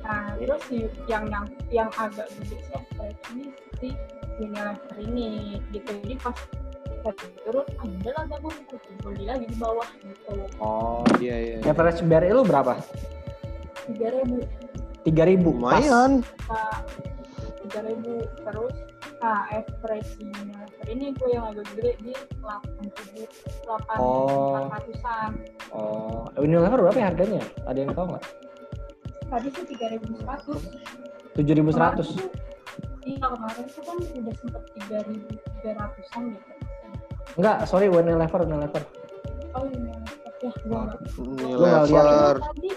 Nah, 0.00 0.32
terus 0.40 0.64
si- 0.64 0.88
yang 1.12 1.28
yang 1.28 1.44
yang 1.68 1.88
agak 1.92 2.24
gede 2.40 2.56
sih 2.56 2.80
ini 3.36 3.44
si 3.76 3.88
Unilever 4.40 4.96
ini 4.96 5.60
gitu. 5.76 5.92
Jadi 6.00 6.16
pas 6.16 6.32
pas 7.04 7.12
turun, 7.44 7.64
ah 7.76 7.84
udah 7.84 8.12
lah 8.16 8.24
ikut 8.48 8.80
beli 9.04 9.24
lagi 9.28 9.44
di 9.44 9.56
bawah 9.60 9.84
gitu. 10.00 10.32
Oh. 10.56 11.04
iya 11.20 11.36
iya 11.36 11.56
iya. 11.60 11.68
Average 11.68 12.00
BRI 12.08 12.32
lu 12.32 12.48
berapa? 12.48 12.80
Tiga 13.92 14.08
ribu, 14.16 14.40
3000 15.04 15.36
lumayan 15.44 16.24
tiga 17.70 17.86
ribu 17.86 18.12
terus. 18.42 18.74
Nah, 19.20 19.46
Unilever 19.46 20.02
ini 20.88 21.14
gue 21.14 21.28
yang 21.30 21.44
agak 21.46 21.70
gede 21.70 21.92
di 22.00 22.12
delapan 22.34 22.72
ribu, 22.82 23.22
delapan 23.62 23.96
Oh. 23.96 24.66
ratusan. 24.66 25.30
Oh, 25.70 26.26
Unilever 26.34 26.80
berapa 26.80 26.98
ya 26.98 27.06
harganya? 27.06 27.42
Ada 27.62 27.78
yang 27.78 27.94
tahu 27.94 28.06
nggak? 28.10 28.24
Tadi 29.30 29.48
sih 29.48 29.64
tiga 29.68 29.86
ribu 29.88 30.10
seratus. 30.18 30.60
7100. 31.36 32.10
Iya 33.00 33.22
kemarin 33.22 33.64
tuh 33.66 33.82
kan 33.82 33.96
udah 33.96 34.34
sempet 34.36 34.62
tiga 34.74 34.98
ribu 35.06 35.28
tiga 35.30 35.70
ratusan 35.78 36.22
gitu. 36.34 36.50
Enggak, 37.38 37.56
sorry 37.64 37.86
Unilever, 37.86 38.40
Unilever. 38.42 38.82
Oh 39.52 39.64
iya, 39.64 39.94
ya 40.40 40.50
gue 40.50 40.74
Oh. 40.74 40.82
nggak 41.62 41.84
Unilever 41.86 42.36
Tadi 42.40 42.70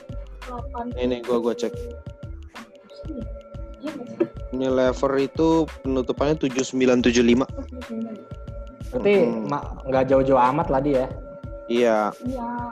8 0.43 0.85
Ini, 0.93 1.15
gua- 1.23 1.41
gua 1.41 1.53
cek. 1.55 1.73
Iya 3.79 3.89
nggak 3.89 4.07
sih? 4.07 4.17
Unilever 4.53 5.11
itu 5.17 5.65
penutupannya 5.81 6.37
7975 6.37 7.09
Terus 7.09 7.67
di 7.73 7.81
sini. 7.89 8.13
Berarti 8.93 9.13
nggak 9.89 10.03
jauh-jauh 10.13 10.41
amat 10.53 10.67
lah 10.69 10.81
dia. 10.85 11.09
iya 11.65 12.13
Iya, 12.21 12.69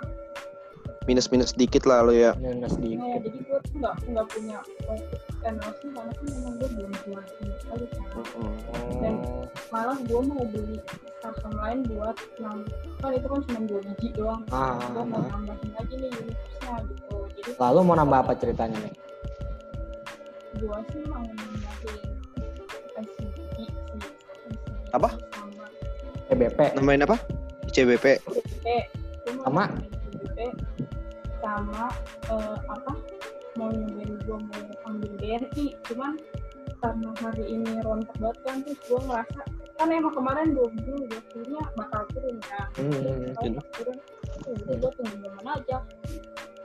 minus-minus 1.09 1.57
dikit 1.57 1.89
lah 1.89 2.05
lo 2.05 2.13
ya 2.13 2.37
Minus 2.37 2.77
nah, 2.77 2.85
dikit. 2.85 3.19
jadi 3.25 3.39
gue 3.41 3.59
tuh 3.65 3.73
nggak 3.81 3.95
nggak 4.13 4.25
punya 4.29 4.57
loss 4.85 5.03
karena 5.41 5.65
kan 5.65 6.25
memang 6.29 6.53
gue 6.61 6.69
belum 6.77 6.91
jual 7.01 7.21
sama 7.25 7.53
sekali 7.57 7.85
kan. 7.89 8.05
Dan 9.01 9.15
malah 9.73 9.97
gue 9.97 10.21
mau 10.21 10.45
beli 10.45 10.77
saham 11.17 11.53
lain 11.57 11.79
buat 11.89 12.15
nam 12.37 12.57
kan 13.01 13.11
itu 13.17 13.25
kan 13.25 13.39
cuma 13.49 13.59
dua 13.65 13.79
biji 13.81 14.07
doang. 14.13 14.41
Ah, 14.53 14.77
gue 14.77 15.03
mau 15.09 15.17
ah. 15.17 15.29
nambahin 15.33 15.69
lagi 15.73 15.93
nih 15.97 16.09
universe-nya 16.13 16.73
gitu. 16.85 17.15
Jadi 17.41 17.49
Lalu 17.57 17.79
mau 17.81 17.95
nambah 17.97 18.19
apa 18.21 18.33
ceritanya 18.37 18.77
nih? 18.77 18.93
Gue 20.61 20.77
sih 20.93 21.01
mau 21.09 21.21
nambahin 21.25 21.73
sih. 21.81 21.97
Apa? 24.93 25.09
Sama 25.33 25.65
EBP. 26.31 26.59
namain 26.77 27.01
apa 27.01 27.17
CBP 27.71 28.19
Gua 28.23 28.43
Sama? 29.43 29.63
BB 30.21 30.39
sama 31.41 31.89
eh, 32.29 32.55
apa 32.69 32.93
mau 33.57 33.67
nyobain 33.73 34.13
gue 34.21 34.37
mau 34.37 34.61
ambil 34.87 35.11
BRI 35.17 35.73
cuman 35.89 36.13
karena 36.79 37.09
hari 37.19 37.43
ini 37.49 37.81
rontok 37.81 38.15
banget 38.21 38.37
kan 38.45 38.55
terus 38.61 38.79
gue 38.85 38.99
ngerasa 39.01 39.41
kan 39.75 39.89
emang 39.89 40.13
kemarin 40.13 40.53
dua 40.53 40.69
gue 40.71 40.97
kayaknya 41.33 41.61
bakal 41.73 42.01
turun 42.13 42.37
kan 42.45 42.67
Hmm, 42.77 42.93
hmm, 42.93 43.33
Terus 43.33 43.49
hmm. 43.49 43.57
pas 43.57 43.67
turun 43.73 43.97
ya 44.45 44.51
udah 44.53 44.75
gue 44.77 44.91
tunggu 44.95 45.15
zaman 45.25 45.45
aja 45.57 45.77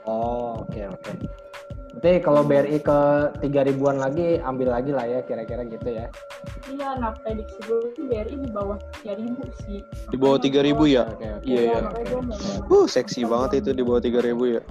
Oh, 0.07 0.63
oke 0.63 0.81
oke. 0.87 1.11
Berarti 1.97 2.21
kalau 2.21 2.45
BRI 2.45 2.77
ke 2.85 2.99
3 3.41 3.67
ribuan 3.73 3.97
lagi 3.97 4.37
ambil 4.45 4.69
lagi 4.77 4.93
lah 4.93 5.05
ya 5.09 5.19
kira-kira 5.25 5.65
gitu 5.65 5.89
ya. 5.89 6.05
iya 6.69 6.93
nah 6.99 7.15
prediksi 7.15 7.57
gue 7.65 7.89
BRI 8.05 8.37
di 8.37 8.49
bawah 8.53 8.77
3000 9.01 9.63
sih 9.65 9.79
di 10.11 10.17
bawah 10.19 10.37
3000 10.37 10.77
ya 10.85 11.03
Oke 11.09 11.27
oke. 11.41 11.47
Iya, 11.47 11.61
iya. 11.63 11.79
mau 12.21 12.83
uh 12.83 12.85
seksi 12.85 13.23
banget 13.23 13.63
itu 13.65 13.71
di 13.73 13.83
bawah 13.87 14.01
3000 14.03 14.55
ya 14.59 14.61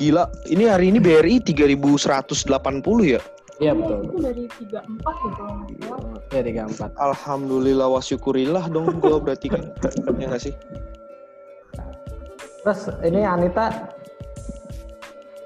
Gila, 0.00 0.24
ini 0.48 0.64
hari 0.64 0.88
ini 0.88 0.96
BRI 0.96 1.44
3180 1.44 2.40
ya? 3.04 3.20
Iya 3.20 3.20
Iya, 3.60 3.72
betul. 3.76 3.98
itu 4.08 4.16
dari 4.24 4.44
34 4.48 4.80
ya 5.04 5.30
kalau 5.36 5.52
nggak 5.60 5.76
salah. 5.76 6.20
Iya 6.32 6.42
tiga 6.48 6.62
empat. 6.64 6.90
Alhamdulillah 6.96 7.88
wa 7.92 8.00
syukurillah 8.00 8.64
dong 8.72 8.96
gue 9.04 9.16
berarti 9.20 9.52
kan. 9.52 9.68
ya 10.20 10.24
nggak 10.32 10.40
sih? 10.40 10.54
Terus 12.64 12.80
ini 13.04 13.20
Anita 13.28 13.92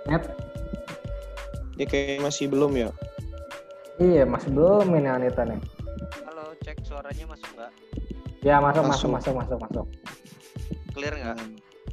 net 0.09 0.25
Ya 1.75 1.87
kayak 1.91 2.23
masih 2.23 2.47
belum 2.47 2.71
ya. 2.79 2.89
iya 3.99 4.23
masih 4.23 4.51
belum 4.51 4.95
ini 4.95 5.11
Anita 5.11 5.43
nih. 5.43 5.59
Halo, 6.23 6.55
cek 6.63 6.79
suaranya 6.87 7.27
masuk 7.27 7.51
nggak? 7.51 7.73
Ya 8.47 8.63
masuk 8.63 8.83
masuk 8.87 9.09
Masuk. 9.11 9.33
masuk 9.35 9.59
masuk 9.59 9.59
masuk. 9.59 9.87
Clear 10.95 11.15
nggak? 11.15 11.35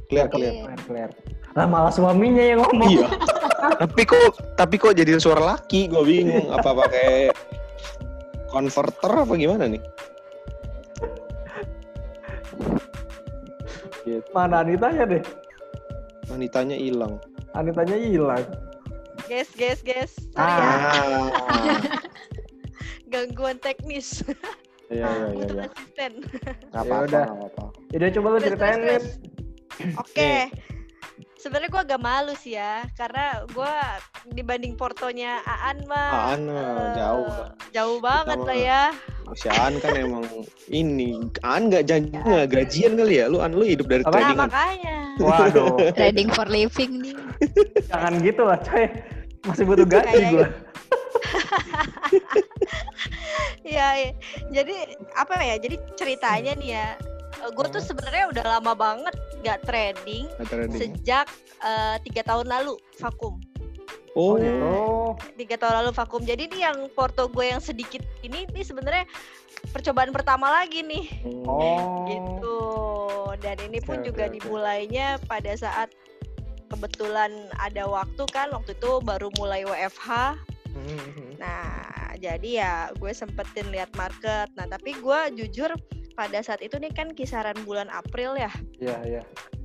Clear, 0.06 0.26
Clear 0.26 0.26
clear. 0.30 0.52
clear 0.54 0.78
clear. 0.86 1.10
Lah 1.52 1.66
malah 1.66 1.90
suaminya 1.90 2.44
yang 2.44 2.62
ngomong. 2.62 2.90
Iya. 2.94 3.06
tapi 3.82 4.02
kok 4.06 4.22
tapi 4.54 4.74
kok 4.78 4.94
jadi 4.94 5.18
suara 5.18 5.42
laki? 5.42 5.90
Gue 5.90 6.02
bingung. 6.06 6.46
Apa 6.54 6.70
pakai 6.78 7.34
converter 8.54 9.12
apa 9.18 9.34
gimana 9.34 9.66
nih? 9.66 9.82
Gitu. 14.02 14.22
Mana 14.30 14.62
Anitanya 14.62 15.06
deh? 15.08 15.22
Wanitanya 16.30 16.78
hilang. 16.78 17.18
Anitanya 17.52 17.96
hilang. 18.00 18.46
Guys, 19.28 19.50
guys, 19.54 19.80
guys. 19.84 20.12
Sorry 20.32 20.64
ya, 20.64 20.76
Ah. 20.88 21.28
gangguan 23.12 23.60
teknis. 23.60 24.24
Iya 24.88 25.04
iya 25.08 25.26
iya. 25.28 25.28
Butuh 25.36 25.56
iya. 25.56 25.64
asisten. 25.68 26.12
Ya 26.72 26.80
apa-apa, 26.80 27.04
udah. 27.08 27.24
nggak 27.28 27.36
apa-apa. 27.36 27.64
Udah 27.92 28.08
coba 28.12 28.26
lu 28.28 28.38
ceritain 28.40 28.80
nih. 28.80 29.00
Sebenarnya 31.42 31.68
gue 31.68 31.82
agak 31.82 32.00
malu 32.00 32.38
sih 32.38 32.54
ya, 32.54 32.86
karena 32.94 33.42
gue 33.50 33.72
dibanding 34.30 34.78
portonya 34.78 35.42
Aan 35.42 35.82
mah 35.90 36.30
Aan 36.30 36.46
eh, 36.46 36.94
jauh 36.94 37.26
lah. 37.26 37.50
jauh 37.74 37.98
banget 37.98 38.38
lah 38.38 38.54
ya. 38.56 38.82
Si 39.34 39.50
Aan 39.50 39.82
kan 39.82 39.98
emang 39.98 40.22
ini 40.70 41.18
Aan 41.42 41.66
nggak 41.66 41.90
janji 41.90 42.14
nggak 42.14 42.46
gajian 42.46 42.94
kali 42.94 43.18
ya? 43.18 43.26
Lu 43.26 43.42
Aan 43.42 43.58
lu 43.58 43.66
hidup 43.66 43.90
dari 43.90 44.06
Apa? 44.06 44.14
Nah 44.14 44.18
trading 44.22 44.38
kan? 44.38 44.46
makanya. 44.46 44.96
Waduh, 45.18 45.74
Trading 45.98 46.28
for 46.30 46.46
living 46.46 46.92
nih. 47.02 47.14
jangan 47.90 48.12
gitu 48.22 48.42
lah 48.46 48.58
coy. 48.62 48.86
Masih 49.42 49.64
butuh 49.66 49.86
gaji 49.86 50.22
gua. 50.30 50.46
Iya, 53.62 53.88
iya. 53.94 54.10
jadi 54.50 54.74
apa 55.14 55.38
ya? 55.38 55.54
Jadi 55.56 55.76
ceritanya 55.94 56.52
nih 56.58 56.70
ya, 56.74 56.86
gue 57.50 57.66
tuh 57.68 57.82
sebenarnya 57.82 58.30
udah 58.30 58.44
lama 58.58 58.72
banget 58.72 59.14
gak 59.42 59.66
trading 59.66 60.30
Nggak 60.38 60.48
trading. 60.48 60.78
sejak 60.78 61.26
eh, 61.58 61.96
tiga 62.06 62.22
tahun 62.22 62.46
lalu 62.46 62.78
vakum. 63.02 63.42
Oh, 64.12 64.36
Oh, 64.36 65.16
tiga 65.40 65.56
tahun 65.56 65.82
lalu 65.82 65.90
vakum. 65.96 66.20
Jadi 66.20 66.44
ini 66.44 66.58
yang 66.60 66.84
porto 66.92 67.32
gue 67.32 67.48
yang 67.48 67.64
sedikit 67.64 68.04
ini 68.20 68.44
ini 68.44 68.60
sebenarnya 68.60 69.08
percobaan 69.72 70.12
pertama 70.12 70.52
lagi 70.52 70.84
nih, 70.84 71.08
oh. 71.48 72.04
gitu. 72.04 72.60
Dan 73.40 73.56
ini 73.72 73.80
pun 73.80 74.04
Oke, 74.04 74.12
juga 74.12 74.28
oke. 74.28 74.36
dimulainya 74.36 75.16
pada 75.24 75.56
saat 75.56 75.88
kebetulan 76.68 77.48
ada 77.56 77.88
waktu 77.88 78.28
kan, 78.28 78.52
waktu 78.52 78.76
itu 78.76 79.00
baru 79.00 79.32
mulai 79.40 79.64
WFH. 79.64 80.36
Mhm. 80.76 81.40
Nah, 81.40 82.12
jadi 82.20 82.48
ya 82.52 82.72
gue 82.92 83.12
sempetin 83.16 83.72
lihat 83.72 83.96
market. 83.96 84.52
Nah, 84.60 84.68
tapi 84.68 84.92
gue 84.92 85.20
jujur 85.40 85.72
pada 86.14 86.40
saat 86.44 86.60
itu 86.60 86.76
nih 86.76 86.92
kan 86.92 87.12
kisaran 87.16 87.56
bulan 87.64 87.88
April 87.88 88.36
ya. 88.36 88.52
Iya, 88.78 88.98
iya. 89.08 89.22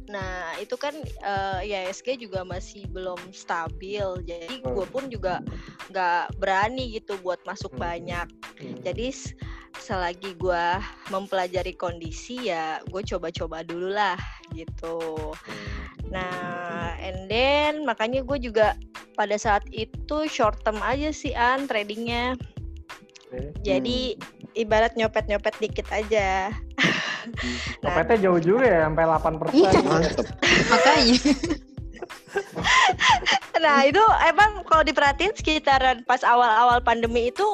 Nah, 0.07 0.55
itu 0.63 0.79
kan 0.79 0.95
eh, 1.03 1.67
IHSG 1.67 2.15
juga 2.23 2.47
masih 2.47 2.87
belum 2.95 3.19
stabil. 3.35 4.23
Jadi 4.23 4.63
Hmm. 4.63 4.71
gue 4.71 4.85
pun 4.87 5.03
juga 5.11 5.43
nggak 5.91 6.39
berani 6.39 6.95
gitu 6.95 7.19
buat 7.19 7.43
masuk 7.43 7.75
Hmm. 7.75 7.83
banyak. 7.83 8.27
Hmm. 8.63 8.79
Jadi 8.87 9.11
selagi 9.77 10.33
gue 10.39 10.65
mempelajari 11.13 11.75
kondisi 11.77 12.49
ya 12.49 12.81
gue 12.89 13.03
coba-coba 13.03 13.61
dulu 13.67 13.93
lah 13.93 14.17
gitu. 14.55 15.35
Nah, 16.07 16.95
and 17.03 17.27
then 17.27 17.83
makanya 17.83 18.23
gue 18.23 18.39
juga 18.39 18.79
pada 19.19 19.35
saat 19.35 19.67
itu 19.75 20.23
short 20.31 20.63
term 20.63 20.79
aja 20.79 21.11
sih 21.11 21.35
an 21.35 21.67
tradingnya. 21.67 22.39
Jadi 23.61 24.15
ibarat 24.55 24.95
nyopet-nyopet 24.95 25.55
dikit 25.59 25.87
aja. 25.91 26.51
Nah, 27.83 27.91
Kopetnya 27.91 28.17
jauh 28.23 28.39
juga 28.39 28.65
ya, 28.65 28.79
sampai 28.87 29.03
8%. 29.03 29.51
Iya. 29.51 29.71
mantep. 29.83 30.27
Makanya. 30.71 31.15
Nah 33.57 33.85
itu 33.85 34.03
emang 34.25 34.63
kalau 34.65 34.83
diperhatiin 34.85 35.33
sekitaran 35.33 36.05
pas 36.05 36.21
awal-awal 36.21 36.81
pandemi 36.81 37.29
itu 37.29 37.45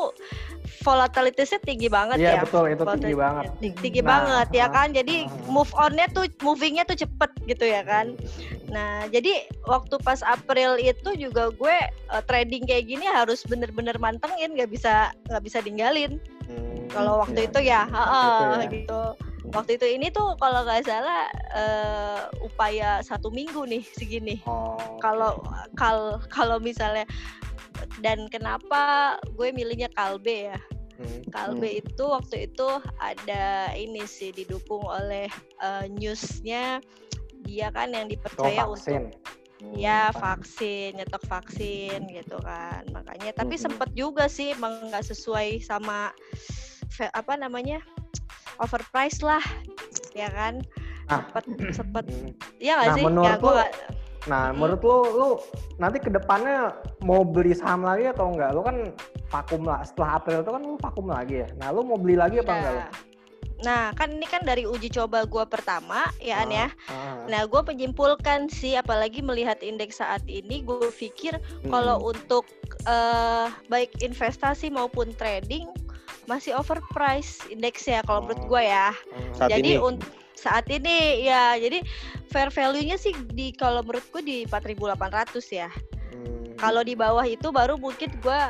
volatilitasnya 0.83 1.63
tinggi 1.63 1.87
banget 1.87 2.19
Iya, 2.19 2.39
ya. 2.39 2.41
betul, 2.43 2.67
itu 2.71 2.83
tinggi 2.83 3.15
banget. 3.15 3.43
Tinggi, 3.63 3.77
tinggi 3.79 4.01
Nah, 4.03 4.09
banget 4.11 4.47
ya 4.51 4.65
ah, 4.67 4.69
kan. 4.71 4.87
Jadi 4.91 5.15
ah. 5.27 5.47
move 5.47 5.71
onnya 5.79 6.07
tuh 6.11 6.27
movingnya 6.43 6.83
tuh 6.83 6.99
cepet 6.99 7.31
gitu 7.47 7.63
ya 7.63 7.81
kan. 7.87 8.15
Nah 8.67 9.07
jadi 9.07 9.47
waktu 9.63 9.95
pas 10.03 10.19
April 10.23 10.75
itu 10.79 11.15
juga 11.15 11.51
gue 11.55 11.75
eh, 11.87 12.23
trading 12.27 12.67
kayak 12.67 12.85
gini 12.87 13.05
harus 13.07 13.43
bener-bener 13.47 13.95
mantengin, 13.95 14.55
nggak 14.59 14.71
bisa 14.71 15.15
nggak 15.31 15.43
bisa 15.43 15.63
tinggalin. 15.63 16.19
Hmm, 16.47 16.91
Kalau 16.91 17.23
waktu 17.23 17.39
iya. 17.39 17.49
itu 17.49 17.59
ya, 17.63 17.81
Waktu 17.87 17.95
heeh, 17.95 18.27
itu 18.27 18.43
ya. 18.43 18.67
gitu. 18.75 19.03
Waktu 19.43 19.75
itu 19.75 19.87
ini 19.89 20.07
tuh 20.07 20.39
kalau 20.39 20.63
nggak 20.63 20.87
salah 20.87 21.27
eh, 21.51 22.21
upaya 22.39 23.03
satu 23.03 23.27
minggu 23.27 23.67
nih 23.67 23.83
segini 23.91 24.39
Oh. 24.47 24.79
kalau 25.03 25.43
kal 25.75 26.23
kalau 26.31 26.63
misalnya 26.63 27.03
dan 27.99 28.31
kenapa 28.31 29.15
gue 29.35 29.51
milihnya 29.51 29.91
kalbe 29.91 30.53
ya 30.53 30.59
Hmm. 30.93 31.25
kalbe 31.33 31.81
itu 31.81 32.03
waktu 32.05 32.45
itu 32.47 32.69
ada 33.01 33.73
ini 33.73 34.05
sih 34.05 34.29
didukung 34.29 34.85
oleh 34.85 35.25
eh, 35.59 35.85
newsnya 35.89 36.79
dia 37.43 37.73
kan 37.73 37.89
yang 37.91 38.05
Oh, 38.05 38.11
dipercaya 38.13 38.61
untuk 38.63 38.77
vaksin. 38.79 39.03
ya 39.73 40.13
Hmm. 40.13 40.21
vaksin 40.21 40.89
nyetok 40.95 41.23
vaksin 41.25 41.99
gitu 42.07 42.37
kan 42.39 42.85
makanya 42.93 43.33
tapi 43.33 43.57
Mhm. 43.57 43.63
sempet 43.65 43.89
juga 43.91 44.29
sih 44.29 44.53
emang 44.53 44.87
nggak 44.87 45.03
sesuai 45.03 45.59
sama 45.59 46.13
apa 47.09 47.33
namanya 47.35 47.81
overpriced 48.59 49.21
lah 49.21 49.41
ya 50.13 50.29
kan 50.29 50.61
Ah. 51.05 51.19
sempet 51.19 51.43
sempet 51.75 52.05
Hmm. 52.07 52.31
ya 52.57 52.79
nggak 52.79 52.87
Nah, 52.87 52.95
sih 52.95 53.01
ya 53.01 53.07
menurut 53.07 53.35
gue 53.37 53.49
lu- 53.49 53.57
nggak 53.59 53.71
Nah, 54.23 54.55
Mm-mm. 54.55 54.55
menurut 54.55 54.81
lu, 54.81 54.97
lu 55.19 55.29
nanti 55.75 55.99
ke 55.99 56.07
depannya 56.07 56.71
mau 57.03 57.27
beli 57.27 57.51
saham 57.51 57.83
lagi 57.83 58.07
atau 58.07 58.31
enggak? 58.31 58.55
Lu 58.55 58.63
kan 58.63 58.95
vakum 59.27 59.67
lah, 59.67 59.83
setelah 59.83 60.15
April 60.15 60.39
itu 60.39 60.51
kan 60.55 60.61
lu 60.63 60.75
vakum 60.79 61.11
lagi 61.11 61.43
ya. 61.43 61.47
Nah, 61.59 61.75
lu 61.75 61.83
mau 61.83 61.99
beli 61.99 62.15
lagi 62.15 62.39
apa 62.39 62.55
enggak 62.55 62.71
lu? 62.71 62.79
Nah, 62.79 62.91
Nah, 63.63 63.83
kan 63.91 64.11
ini 64.11 64.27
kan 64.27 64.43
dari 64.43 64.67
uji 64.67 64.91
coba 64.91 65.23
gua 65.23 65.43
pertama, 65.43 66.07
ya 66.19 66.39
An 66.39 66.51
ya. 66.51 66.67
Ah, 66.87 67.23
Nah, 67.27 67.47
gue 67.47 67.61
menyimpulkan 67.63 68.47
sih, 68.47 68.75
apalagi 68.75 69.23
melihat 69.23 69.59
indeks 69.59 69.99
saat 69.99 70.19
ini, 70.27 70.63
gue 70.63 70.87
pikir 70.91 71.39
kalau 71.67 71.99
untuk 72.03 72.43
eh, 72.83 73.47
baik 73.67 73.99
investasi 73.99 74.67
maupun 74.67 75.15
trading 75.15 75.67
masih 76.29 76.55
overpriced 76.55 77.43
indeksnya 77.51 78.03
kalau 78.07 78.23
menurut 78.25 78.43
Oh. 78.45 78.49
gue 78.55 78.63
ya. 78.67 78.89
hmm. 78.91 79.33
Saat 79.35 79.49
jadi 79.55 79.71
untuk 79.79 80.09
saat 80.33 80.65
ini 80.67 81.23
ya, 81.23 81.55
jadi 81.55 81.79
fair 82.27 82.51
value-nya 82.51 82.99
sih 82.99 83.15
di 83.31 83.55
kalau 83.55 83.79
menurut 83.79 84.03
gue 84.11 84.21
di 84.23 84.37
4.800 84.49 85.39
ya. 85.51 85.69
Hmm. 86.11 86.57
Kalau 86.59 86.83
di 86.83 86.95
bawah 86.99 87.23
itu 87.23 87.47
baru 87.53 87.79
mungkin 87.79 88.11
gue 88.19 88.41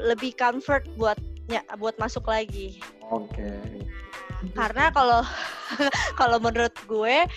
lebih 0.00 0.36
comfort 0.36 0.84
buat 1.00 1.16
ya, 1.48 1.64
buat 1.80 1.96
masuk 1.96 2.28
lagi. 2.28 2.80
Oke. 3.10 3.50
karena 4.56 4.88
kalau 4.94 5.20
kalau 6.20 6.40
menurut 6.40 6.72
gue 6.88 7.28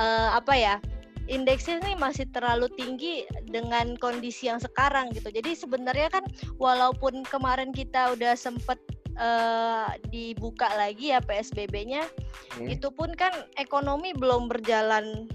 eh, 0.00 0.28
apa 0.34 0.54
ya 0.58 0.82
indeksnya 1.30 1.78
ini 1.86 1.94
masih 1.94 2.26
terlalu 2.34 2.66
tinggi 2.74 3.22
dengan 3.46 3.94
kondisi 4.02 4.50
yang 4.50 4.58
sekarang 4.58 5.14
gitu 5.14 5.30
jadi 5.30 5.54
sebenarnya 5.54 6.10
kan 6.10 6.24
walaupun 6.58 7.22
kemarin 7.30 7.70
kita 7.70 8.18
udah 8.18 8.34
sempet 8.34 8.80
eh, 9.20 9.88
dibuka 10.08 10.72
lagi 10.74 11.12
ya 11.12 11.20
PSBB-nya 11.20 12.08
Hmm. 12.50 12.66
itu 12.66 12.90
pun 12.90 13.14
kan 13.14 13.30
ekonomi 13.54 14.10
belum 14.10 14.50
berjalan 14.50 15.30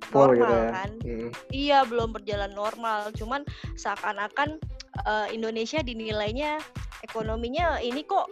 gitu 0.00 0.14
normal 0.16 0.48
ya. 0.48 0.70
kan 0.72 0.90
Hmm. 1.04 1.30
iya 1.52 1.78
belum 1.84 2.16
berjalan 2.16 2.48
normal 2.50 3.12
cuman 3.12 3.44
seakan-akan 3.76 4.56
eh, 5.04 5.26
Indonesia 5.36 5.84
dinilainya 5.84 6.56
ekonominya 7.04 7.76
ini 7.78 8.00
kok 8.00 8.24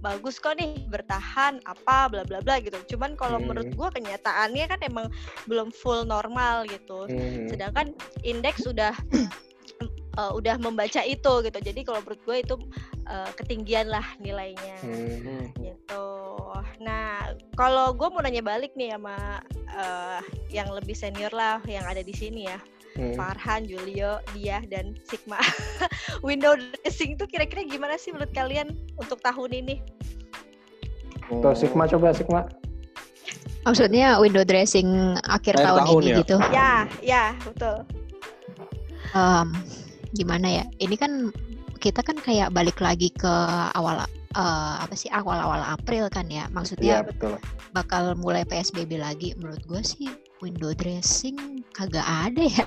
bagus 0.00 0.36
kok 0.36 0.56
nih 0.56 0.84
bertahan 0.88 1.60
apa 1.64 2.08
bla 2.08 2.24
bla 2.24 2.40
bla 2.40 2.60
gitu 2.60 2.76
cuman 2.92 3.12
kalau 3.12 3.36
Hmm. 3.36 3.48
menurut 3.48 3.68
gua 3.72 3.88
kenyataannya 3.88 4.64
kan 4.64 4.80
emang 4.80 5.08
belum 5.44 5.68
full 5.68 6.04
normal 6.04 6.64
gitu 6.64 7.04
Hmm. 7.04 7.48
sedangkan 7.48 7.92
indeks 8.20 8.64
sudah 8.64 8.92
eh, 10.20 10.32
udah 10.32 10.56
membaca 10.56 11.00
itu 11.02 11.32
gitu 11.42 11.58
jadi 11.58 11.80
kalau 11.82 12.00
menurut 12.00 12.20
gue 12.22 12.36
itu 12.40 12.54
eh, 13.04 13.30
ketinggian 13.34 13.86
lah 13.86 14.04
nilainya 14.18 14.76
Hmm. 14.80 15.52
gitu. 15.56 16.06
Nah, 16.80 17.32
kalau 17.54 17.92
gue 17.92 18.08
mau 18.08 18.20
nanya 18.20 18.40
balik 18.40 18.72
nih 18.74 18.92
sama 18.92 19.40
eh, 19.70 20.20
yang 20.48 20.70
lebih 20.70 20.94
senior 20.94 21.30
lah 21.30 21.58
yang 21.66 21.84
ada 21.84 22.00
di 22.00 22.12
sini 22.12 22.46
ya. 22.46 22.58
Hmm. 22.94 23.10
Farhan, 23.18 23.66
Julio, 23.66 24.22
dia 24.32 24.62
dan 24.70 24.94
Sigma. 25.02 25.42
Window 26.26 26.54
dressing 26.54 27.18
tuh 27.18 27.26
kira-kira 27.26 27.66
gimana 27.66 27.98
sih 27.98 28.14
menurut 28.14 28.30
kalian 28.30 28.70
untuk 28.94 29.18
tahun 29.18 29.50
ini? 29.50 29.82
Tuh 31.28 31.54
Sigma 31.58 31.90
coba 31.90 32.14
Sigma. 32.14 32.46
Maksudnya 33.64 34.20
window 34.20 34.44
dressing 34.44 35.16
akhir 35.24 35.56
Akhir 35.56 35.64
tahun, 35.64 35.80
tahun 35.88 36.02
ini 36.04 36.06
ya? 36.06 36.16
gitu. 36.20 36.36
Ya, 36.52 36.72
ya, 37.00 37.24
betul. 37.42 37.76
Em, 39.10 39.48
gimana 40.12 40.46
ya? 40.52 40.64
Ini 40.76 40.94
kan 40.94 41.12
kita 41.84 42.00
kan 42.00 42.16
kayak 42.16 42.48
balik 42.56 42.80
lagi 42.80 43.12
ke 43.12 43.34
awal 43.76 44.00
eh, 44.32 44.74
apa 44.80 44.96
sih 44.96 45.12
awal-awal 45.12 45.60
April 45.60 46.08
kan 46.08 46.24
ya? 46.32 46.48
Maksudnya 46.48 47.04
betul. 47.04 47.36
bakal 47.76 48.16
mulai 48.16 48.48
PSBB 48.48 48.96
lagi. 48.96 49.36
Menurut 49.36 49.60
gue 49.68 49.84
sih 49.84 50.08
window 50.40 50.72
dressing 50.72 51.60
kagak 51.76 52.08
ada 52.08 52.40
ya. 52.40 52.64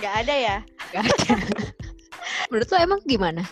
Nggak 0.00 0.14
ada 0.24 0.34
ya? 0.34 0.56
Gak 0.96 1.04
ada. 1.04 1.34
Menurut 2.48 2.68
lo 2.72 2.76
emang 2.80 3.00
gimana? 3.04 3.44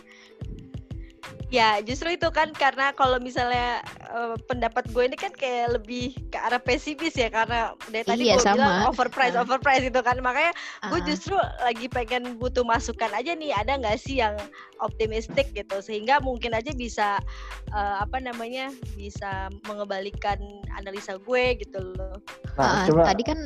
Ya, 1.52 1.84
justru 1.84 2.16
itu 2.16 2.24
kan 2.32 2.48
karena 2.56 2.96
kalau 2.96 3.20
misalnya 3.20 3.84
eh, 4.08 4.36
pendapat 4.48 4.88
gue 4.88 5.04
ini 5.04 5.20
kan 5.20 5.36
kayak 5.36 5.76
lebih 5.76 6.16
ke 6.32 6.38
arah 6.40 6.56
pesimis 6.56 7.12
ya 7.12 7.28
karena 7.28 7.76
dari 7.92 8.08
tadi 8.08 8.24
Iya, 8.24 8.40
gue 8.40 8.56
bilang 8.56 8.72
sama. 8.80 8.88
overprice, 8.88 9.36
Ah. 9.36 9.44
overprice 9.44 9.84
gitu 9.92 10.00
kan. 10.00 10.16
Makanya 10.24 10.56
gue 10.88 10.96
Ah, 10.96 11.04
justru 11.04 11.36
lagi 11.36 11.92
pengen 11.92 12.40
butuh 12.40 12.64
masukan 12.64 13.12
aja 13.12 13.36
nih 13.36 13.52
ada 13.52 13.76
nggak 13.76 14.00
sih 14.00 14.24
yang 14.24 14.32
optimistik 14.80 15.52
gitu 15.52 15.76
sehingga 15.84 16.24
mungkin 16.24 16.56
aja 16.56 16.72
bisa 16.72 17.20
eh, 17.68 17.96
apa 18.00 18.16
namanya 18.16 18.72
bisa 18.96 19.52
mengembalikan 19.68 20.40
analisa 20.80 21.20
gue 21.20 21.60
gitu 21.60 21.84
loh. 22.00 22.16
Nah, 22.56 22.80
ah, 22.80 22.84
coba 22.88 23.12
tadi 23.12 23.28
kan 23.28 23.38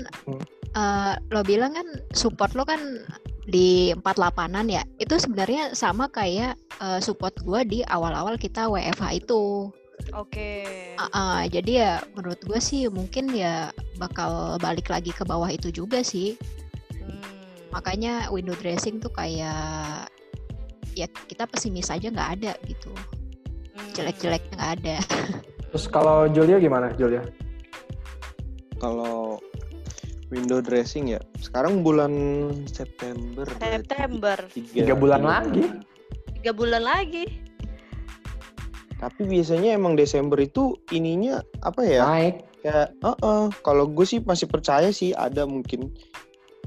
eh, 0.79 1.13
lo 1.35 1.43
bilang 1.43 1.75
kan 1.75 1.89
support 2.15 2.55
lo 2.55 2.63
kan 2.63 3.03
di 3.47 3.95
48-an 3.95 4.67
ya. 4.67 4.83
Itu 4.99 5.17
sebenarnya 5.17 5.73
sama 5.73 6.11
kayak 6.11 6.59
eh, 6.83 7.01
support 7.01 7.39
gua 7.47 7.63
di 7.63 7.87
awal-awal 7.87 8.35
kita 8.37 8.67
WFH 8.67 9.25
itu. 9.25 9.71
Oke. 10.13 10.63
Ah, 11.01 11.09
ah, 11.13 11.41
jadi 11.49 11.73
ya 11.73 11.93
menurut 12.13 12.39
gue 12.45 12.61
sih 12.61 12.87
mungkin 12.93 13.33
ya 13.33 13.73
bakal 13.97 14.61
balik 14.61 14.93
lagi 14.93 15.11
ke 15.11 15.25
bawah 15.25 15.49
itu 15.49 15.73
juga 15.73 16.05
sih. 16.05 16.37
Hmm. 17.01 17.25
Makanya 17.73 18.29
window 18.31 18.55
dressing 18.61 19.01
tuh 19.01 19.11
kayak 19.11 20.07
ya 20.97 21.07
kita 21.29 21.49
pesimis 21.49 21.91
aja 21.91 22.13
nggak 22.13 22.31
ada 22.41 22.53
gitu. 22.69 22.93
Hmm. 23.73 23.91
Jelek-jeleknya 23.97 24.53
nggak 24.55 24.73
ada. 24.81 24.97
terus 25.73 25.87
kalau 25.89 26.29
Julio 26.31 26.61
gimana 26.61 26.93
Julio? 26.95 27.25
Kalau 28.77 29.41
window 30.29 30.59
dressing 30.59 31.09
ya, 31.09 31.21
sekarang 31.39 31.81
bulan 31.81 32.13
September. 32.67 33.47
September 33.57 34.37
Tiga 34.51 34.93
bulan 34.93 35.23
lagi. 35.23 35.65
tiga 36.35 36.53
bulan 36.53 36.83
lagi. 36.83 37.25
Tapi 38.97 39.23
biasanya 39.23 39.77
emang 39.77 39.93
Desember 39.93 40.37
itu 40.37 40.73
ininya 40.89 41.39
apa 41.61 41.85
ya? 41.85 42.03
Naik. 42.03 42.37
Kayak, 42.59 42.89
"Heeh, 42.99 43.43
kalau 43.61 43.85
gue 43.87 44.03
sih 44.03 44.19
masih 44.19 44.47
percaya 44.47 44.89
sih 44.89 45.13
ada 45.13 45.45
mungkin. 45.45 45.93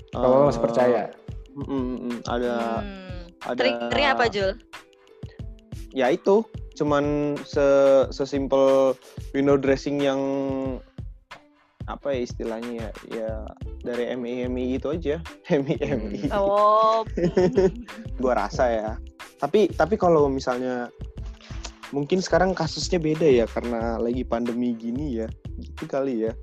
Kalau 0.10 0.41
Eh, 0.41 0.48
masih 0.48 0.62
percaya. 0.62 1.02
mm, 1.52 1.65
mm, 1.65 1.84
mm, 2.00 2.17
ada 2.26 2.56
Hmm. 2.80 3.22
ada 3.45 3.58
Triggernya 3.58 4.10
apa 4.13 4.26
Jul? 4.28 4.52
ya 5.89 6.08
itu 6.08 6.45
cuman 6.72 7.04
se 7.41 7.65
sesimpel 8.10 8.93
window 9.34 9.58
dressing 9.58 10.00
yang 10.00 10.22
apa 11.89 12.13
ya 12.13 12.19
istilahnya 12.21 12.71
ya 12.78 12.89
ya 13.10 13.32
dari 13.82 14.13
MI 14.13 14.45
MI 14.45 14.78
itu 14.78 14.88
aja 14.93 15.17
MI 15.49 15.75
MI 15.82 16.21
Oh. 16.30 17.02
gua 18.21 18.34
rasa 18.45 18.69
ya 18.69 18.89
tapi 19.41 19.73
tapi 19.73 19.97
kalau 19.97 20.30
misalnya 20.30 20.93
mungkin 21.89 22.21
sekarang 22.21 22.54
kasusnya 22.54 23.02
beda 23.02 23.25
ya 23.25 23.45
karena 23.49 23.97
lagi 23.97 24.21
pandemi 24.21 24.78
gini 24.78 25.25
ya 25.25 25.28
gitu 25.58 25.89
kali 25.89 26.30
ya 26.30 26.34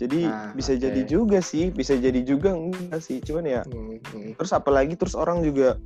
jadi 0.00 0.26
Nah, 0.26 0.50
bisa 0.56 0.74
oke. 0.74 0.82
jadi 0.82 1.00
juga 1.06 1.38
sih 1.44 1.70
bisa 1.70 1.94
jadi 1.94 2.24
juga 2.26 2.56
enggak 2.56 2.98
sih 2.98 3.22
cuman 3.22 3.44
ya 3.46 3.62
Hmm, 3.70 4.00
hmm. 4.00 4.34
terus 4.34 4.50
apalagi 4.50 4.98
terus 4.98 5.14
orang 5.14 5.44
juga 5.46 5.78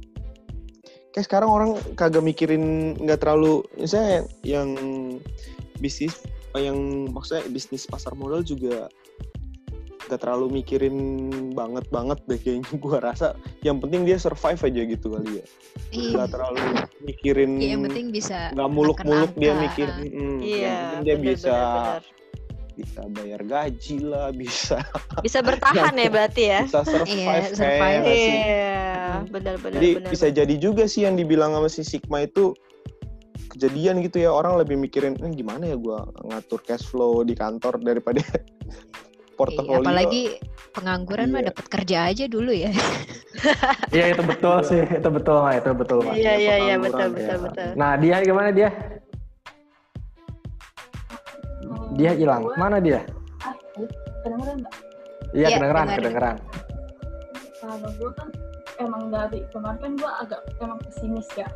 kayak 1.12 1.26
sekarang 1.28 1.50
orang 1.52 1.70
kagak 1.98 2.24
mikirin 2.24 2.96
nggak 2.96 3.20
terlalu 3.20 3.60
misalnya 3.76 4.24
yang 4.46 4.72
bisnis 5.82 6.16
yang 6.58 6.78
maksudnya 7.10 7.44
bisnis 7.50 7.84
pasar 7.84 8.14
modal 8.14 8.40
juga 8.40 8.86
nggak 10.04 10.20
terlalu 10.20 10.60
mikirin 10.60 10.96
banget 11.56 11.88
banget 11.88 12.20
deh 12.28 12.36
kayaknya 12.36 12.68
gua 12.84 12.98
rasa 13.00 13.32
yang 13.64 13.80
penting 13.80 14.04
dia 14.04 14.20
survive 14.20 14.60
aja 14.60 14.82
gitu 14.84 15.06
kali 15.10 15.40
ya 15.40 15.46
Iya. 15.94 16.10
nggak 16.18 16.28
terlalu 16.34 16.60
mikirin 17.00 17.50
Iya, 17.56 17.68
yang 17.72 17.82
penting 17.88 18.06
bisa 18.12 18.38
nggak 18.52 18.70
muluk-muluk 18.70 19.32
dia 19.34 19.52
mikir 19.56 19.88
mm, 19.88 20.38
Iya, 20.42 20.60
yang 20.60 20.76
penting 20.76 21.00
dia 21.00 21.14
bener, 21.16 21.24
bisa 21.24 21.54
bener, 21.54 21.72
bener. 21.72 22.02
bisa 22.74 23.00
bayar 23.08 23.40
gaji 23.46 23.96
lah 24.02 24.28
bisa 24.34 24.78
Bisa 25.22 25.38
bertahan 25.40 25.94
ya 25.94 26.08
berarti 26.14 26.42
ya. 26.44 26.60
bisa 26.66 26.80
survive 26.82 27.14
Iya, 27.14 27.54
survive. 27.54 28.02
Iya, 28.04 28.82
benar-benar. 29.30 29.74
Jadi 29.78 29.88
bisa 30.04 30.26
jadi 30.28 30.54
juga 30.58 30.84
sih 30.84 31.06
yang 31.06 31.14
dibilang 31.14 31.54
sama 31.54 31.68
si 31.70 31.86
Sigma 31.86 32.26
itu 32.26 32.52
kejadian 33.54 34.02
gitu 34.02 34.18
ya 34.18 34.30
orang 34.30 34.58
lebih 34.58 34.74
mikirin 34.76 35.14
eh, 35.16 35.30
gimana 35.30 35.64
ya 35.64 35.76
gua 35.76 36.02
ngatur 36.20 36.58
cash 36.60 36.84
flow 36.84 37.22
di 37.22 37.32
kantor 37.32 37.78
daripada 37.78 38.18
Iya, 39.34 39.36
portofolio. 39.36 39.82
apalagi 39.82 40.38
pengangguran 40.70 41.26
mah 41.28 41.40
Iya. 41.40 41.48
dapat 41.50 41.66
kerja 41.68 41.96
aja 42.06 42.24
dulu 42.24 42.50
ya. 42.50 42.70
Iya 43.90 44.14
itu 44.14 44.22
betul 44.22 44.62
sih, 44.62 44.78
itu 44.80 45.08
betul 45.08 45.36
mah, 45.40 45.52
itu 45.52 45.70
betul 45.72 45.98
mah. 46.00 46.14
Iya, 46.14 46.32
iya, 46.36 46.54
iya, 46.60 46.74
betul, 46.78 47.10
ya. 47.10 47.10
betul, 47.10 47.38
betul. 47.44 47.68
Nah 47.74 47.90
dia 47.96 48.22
gimana 48.22 48.48
dia? 48.50 48.70
Dia 51.94 52.12
hilang. 52.12 52.42
gua- 52.44 52.54
Mana 52.56 52.78
dia? 52.78 53.02
ah, 53.40 53.54
kedengeran 54.22 54.56
nggak? 54.60 54.74
Iya 55.32 55.42
Iya, 55.42 55.46
kedengeran, 55.52 55.86
kedengeran. 55.92 56.36
kalau 57.58 57.90
gue 57.90 58.10
kan 58.12 58.28
emang 58.76 59.02
dari 59.08 59.40
kemarin 59.48 59.78
kan 59.80 59.92
gue 59.96 60.10
agak 60.20 60.40
emang 60.58 60.78
pesimis 60.80 61.26
ya 61.34 61.48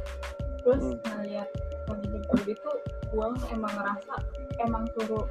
terus 0.59 0.83
Hmm. 0.83 0.99
ngeliat 1.15 1.49
kondisi 1.89 2.19
COVID 2.29 2.49
itu 2.51 2.71
gue 3.09 3.27
emang 3.51 3.73
ngerasa 3.73 4.15
emang 4.61 4.85
turun 4.93 5.25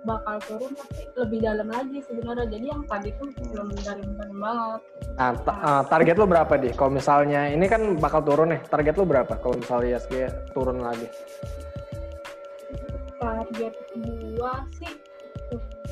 bakal 0.00 0.38
turun 0.46 0.70
tapi 0.72 1.02
lebih 1.12 1.38
dalam 1.42 1.68
lagi 1.68 1.98
sebenarnya 2.00 2.46
jadi 2.48 2.66
yang 2.70 2.82
tadi 2.86 3.10
tuh 3.12 3.28
belum 3.44 3.68
dalam-dalam 3.76 4.38
banget 4.38 4.80
Nah, 5.18 5.34
ta- 5.36 5.58
eh, 5.58 5.82
target 5.84 6.14
lu 6.14 6.26
berapa 6.26 6.52
deh? 6.54 6.70
Kalau 6.70 6.94
misalnya 6.94 7.50
ini 7.50 7.66
kan 7.66 7.98
bakal 7.98 8.22
turun 8.22 8.54
nih, 8.54 8.62
target 8.64 8.94
lu 8.94 9.02
berapa? 9.02 9.34
Kalau 9.34 9.58
misalnya 9.58 9.98
ISG 9.98 10.14
turun 10.48 10.78
lagi? 10.78 11.10
target 13.18 13.74
gue 13.92 14.52
sih 14.72 14.92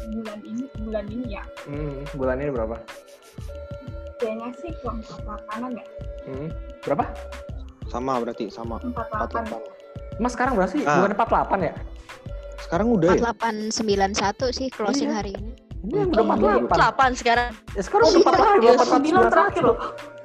bulan 0.08 0.38
ini 0.40 0.64
bulan 0.78 1.04
ini 1.10 1.26
ya 1.32 1.44
Hmm, 1.66 2.06
bulan 2.14 2.38
ini 2.38 2.50
berapa? 2.50 2.76
kayaknya 4.16 4.48
sih 4.56 4.70
ke 4.72 4.86
empat 4.86 5.18
delapanan 5.20 5.70
ya 5.74 5.86
Hmm, 6.24 6.48
berapa? 6.82 7.04
sama 7.86 8.18
berarti 8.18 8.46
sama 8.46 8.78
empat 8.78 9.06
delapan 9.10 9.42
48. 9.42 9.75
Mas 10.16 10.32
sekarang 10.32 10.56
berapa 10.56 10.70
sih? 10.70 10.82
Ah. 10.82 10.98
Bukan 10.98 11.12
48 11.12 11.58
ya? 11.62 11.72
Sekarang 12.58 12.86
udah 12.90 13.08
ya? 13.12 13.20
4891 13.30 14.50
sih 14.50 14.68
closing 14.70 15.10
Iya. 15.10 15.16
hari 15.16 15.30
ini. 15.34 15.50
Ini 15.86 16.02
udah 16.08 16.24
48. 16.26 16.66
48 16.66 17.14
sekarang. 17.14 17.48
Ya, 17.72 17.82
sekarang 17.84 18.04
udah 18.08 18.20
48, 18.20 18.58
ya, 18.58 18.72
48, 18.74 18.90
sembilan 18.90 19.24
terakhir 19.30 19.62
loh 19.62 19.78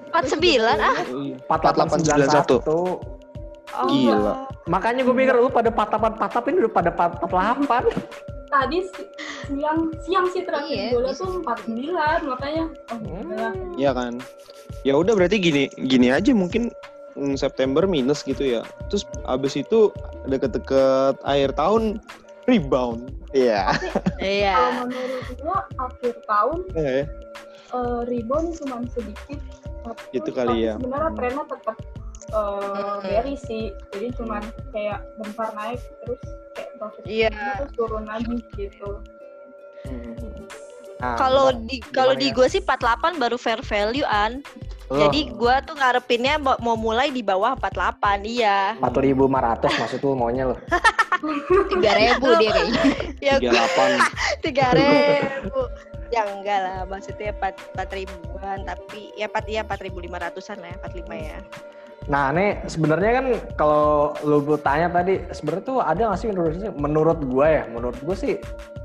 49 0.09 0.77
ah. 0.79 0.95
Iya. 1.05 1.35
4891. 1.45 2.65
Oh. 2.65 2.97
Gila. 3.87 4.33
Makanya 4.67 5.01
gue 5.01 5.15
pikir 5.15 5.33
lu 5.33 5.47
pada 5.47 5.69
48 5.69 6.17
patap 6.17 6.43
ini 6.45 6.57
udah 6.61 6.73
pada 6.73 6.91
48. 6.91 7.87
tadi 8.51 8.83
si- 8.83 9.07
siang 9.47 9.79
siang 10.03 10.27
sih 10.27 10.43
terakhir 10.43 10.91
Iya, 10.91 10.99
bisa. 10.99 11.23
tuh 11.23 11.39
empat 11.39 11.63
sembilan 11.63 12.19
makanya 12.27 12.63
oh, 12.91 12.99
Hmm. 12.99 13.79
Iya 13.79 13.91
kan. 13.95 14.13
Ya 14.83 14.93
udah 14.93 15.15
berarti 15.15 15.39
gini 15.39 15.63
gini 15.79 16.11
aja 16.11 16.35
mungkin 16.35 16.67
September 17.35 17.85
minus 17.85 18.21
gitu 18.21 18.41
ya. 18.41 18.61
Terus 18.89 19.05
abis 19.25 19.53
itu 19.55 19.89
deket-deket 20.25 21.21
akhir 21.21 21.53
tahun 21.53 22.01
rebound. 22.45 23.13
Iya. 23.31 23.71
Iya. 24.21 24.53
kalau 24.53 24.85
menurut 24.85 25.25
gue 25.33 25.57
akhir 25.77 26.13
tahun 26.25 26.59
Eh, 26.75 27.03
eh, 27.73 27.99
rebound 28.05 28.53
cuma 28.57 28.81
sedikit 28.91 29.39
tapi, 29.81 30.01
Itu 30.13 30.29
kali 30.29 30.61
tapi 30.61 30.67
ya. 30.67 30.73
sebenarnya 30.77 31.11
trennya 31.17 31.45
tetap 31.47 31.77
eh, 31.79 31.89
Hmm. 32.31 33.01
bearish 33.01 33.43
sih 33.43 33.63
jadi 33.89 34.07
cuma 34.13 34.39
kayak 34.69 35.01
bentar 35.17 35.49
naik 35.51 35.81
terus 36.03 36.21
kayak 36.53 36.69
profit 36.77 37.03
Iya. 37.03 37.31
terus 37.57 37.71
turun 37.73 38.05
lagi 38.05 38.35
gitu 38.53 39.01
Nah, 41.01 41.17
Kalau 41.17 41.49
di 41.65 41.81
kalau 41.89 42.13
gimana 42.13 42.21
di 42.21 42.27
ya? 42.29 42.35
gue 42.37 42.47
sih 42.47 42.61
48 42.61 43.17
baru 43.17 43.33
fair 43.33 43.57
value 43.65 44.05
an. 44.05 44.45
Loh, 44.91 45.07
Jadi 45.07 45.31
gue 45.31 45.55
tuh 45.63 45.75
ngarepinnya 45.79 46.35
mau 46.59 46.75
mulai 46.75 47.15
di 47.15 47.23
bawah 47.23 47.55
48. 47.55 48.27
Iya. 48.27 48.75
4.500 48.83 49.79
maksud 49.79 49.99
lu 50.03 50.19
maunya 50.19 50.51
lo. 50.51 50.59
3000 50.59 51.79
dia 52.43 52.51
kayaknya. 52.51 52.83
Ya 53.23 53.39
38. 53.39 54.03
tiga 54.43 54.67
ribu. 54.75 55.63
Ya 56.11 56.27
enggak 56.27 56.59
lah, 56.59 56.83
maksudnya 56.91 57.31
4, 57.31 57.71
4 57.71 57.97
ribuan, 58.03 58.67
tapi 58.67 59.15
ya 59.15 59.31
4 59.31 59.47
ya 59.47 59.63
4.500-an 59.63 60.57
lah 60.59 60.69
ya, 60.75 60.77
45 60.83 61.07
ya. 61.15 61.39
Nah, 62.01 62.33
ini 62.33 62.57
sebenarnya 62.65 63.11
kan 63.13 63.25
kalau 63.53 64.17
lu 64.21 64.41
tanya 64.57 64.89
tadi, 64.91 65.21
sebenarnya 65.29 65.63
tuh 65.63 65.77
ada 65.79 66.01
nggak 66.01 66.17
sih 66.17 66.27
menurut 66.27 66.53
menurut 66.75 67.19
gue 67.21 67.47
ya, 67.51 67.63
menurut 67.67 67.97
gue 67.99 68.15
sih 68.15 68.33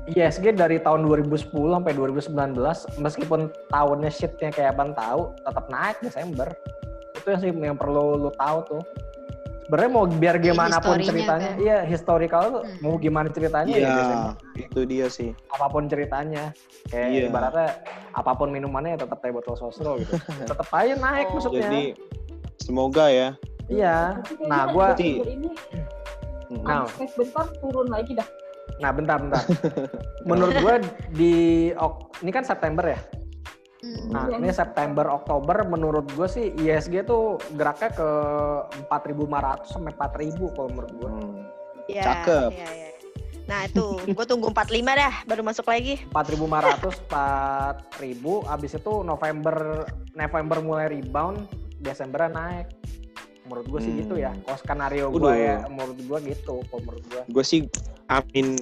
ISG 0.07 0.53
dari 0.53 0.77
tahun 0.77 1.03
2010 1.03 1.49
sampai 1.49 1.91
2019 1.91 2.55
meskipun 2.95 3.39
tahunnya 3.67 4.07
shitnya 4.07 4.49
kayak 4.49 4.71
abang 4.71 4.93
tahu 4.93 5.35
tetap 5.37 5.65
naik 5.67 5.97
Desember 5.99 6.47
itu 7.11 7.27
yang 7.27 7.41
sih 7.41 7.51
yang 7.51 7.75
perlu 7.75 8.15
lu 8.17 8.31
tahu 8.31 8.57
tuh 8.65 8.81
sebenarnya 9.67 9.91
mau 9.91 10.07
biar 10.07 10.39
gimana 10.39 10.79
pun 10.79 10.95
ceritanya 10.97 11.51
kan. 11.51 11.59
iya 11.59 11.77
historical 11.83 12.43
tuh 12.49 12.63
Hmm. 12.63 12.79
mau 12.79 12.95
gimana 12.95 13.27
ceritanya 13.27 13.67
ya 13.67 13.83
Iya, 13.83 13.91
Desember 13.91 14.33
itu 14.55 14.79
dia 14.87 15.07
sih. 15.11 15.29
apa 15.51 15.65
pun 15.67 15.83
ceritanya 15.85 16.55
kayak 16.87 17.07
Iya. 17.11 17.21
ibaratnya 17.27 17.67
apa 18.13 18.31
pun 18.31 18.47
minumannya 18.47 18.95
ya 18.95 18.99
tetap 19.03 19.19
teh 19.19 19.27
botol 19.27 19.59
sosro 19.59 19.99
gitu 19.99 20.15
tetap 20.47 20.71
aja 20.71 20.95
naik 20.95 21.27
Oh. 21.27 21.35
maksudnya 21.35 21.67
Jadi 21.67 21.83
semoga 22.57 23.05
ya. 23.07 23.29
iya 23.67 24.17
kayaknya 24.21 24.47
nah 24.47 24.61
gua 24.67 24.85
Berarti- 24.91 25.17
Desember 25.17 25.29
ini 25.29 25.49
nah 26.57 26.83
bentar 26.87 27.45
turun 27.59 27.87
lagi 27.87 28.11
dah. 28.13 28.27
nah 28.77 28.89
bentar 28.89 29.17
bentar 29.17 29.43
menurut 30.29 30.55
gua 30.57 30.75
di 31.09 31.33
ok- 31.71 32.21
ini 32.21 32.31
kan 32.31 32.43
September 32.43 32.87
ya 32.87 33.01
Hmm. 33.77 34.09
Nah, 34.09 34.25
Iya. 34.25 34.41
ini 34.41 34.49
September, 34.49 35.05
Oktober 35.13 35.61
menurut 35.63 36.09
gue 36.09 36.25
sih 36.25 36.49
ISG 36.51 37.05
tuh 37.05 37.37
geraknya 37.53 37.93
ke 37.93 38.09
4.500 38.83 39.69
sampai 39.69 39.93
4.000 39.93 40.49
kalau 40.49 40.69
menurut 40.73 40.91
gue. 40.91 41.05
Hmm. 41.07 41.45
Ya, 41.85 42.03
Cakep. 42.03 42.49
ya, 42.51 42.67
ya. 42.67 42.89
Nah 43.45 43.59
itu, 43.63 43.85
gue 44.03 44.25
tunggu 44.25 44.49
45 44.49 44.57
dah, 44.91 45.13
baru 45.23 45.45
masuk 45.45 45.69
lagi. 45.69 46.01
4.500, 46.09 47.05
4.000, 47.05 48.17
abis 48.49 48.71
itu 48.73 48.93
November, 49.03 49.85
November 50.11 50.57
mulai 50.59 50.87
rebound, 50.91 51.45
Desember 51.79 52.27
naik. 52.27 52.67
Menurut 53.47 53.65
gue 53.69 53.79
sih 53.79 53.91
Hmm. 53.91 54.01
gitu 54.01 54.15
ya. 54.17 54.31
Kalau 54.37 54.57
skenario 54.57 55.07
gue 55.07 55.33
ya, 55.33 55.63
menurut 55.65 55.97
gue 55.97 56.17
gitu. 56.27 56.59
Kalau 56.63 56.81
menurut 56.83 57.03
gue. 57.07 57.21
Gue 57.27 57.43
sih 57.43 57.63
amin 58.05 58.59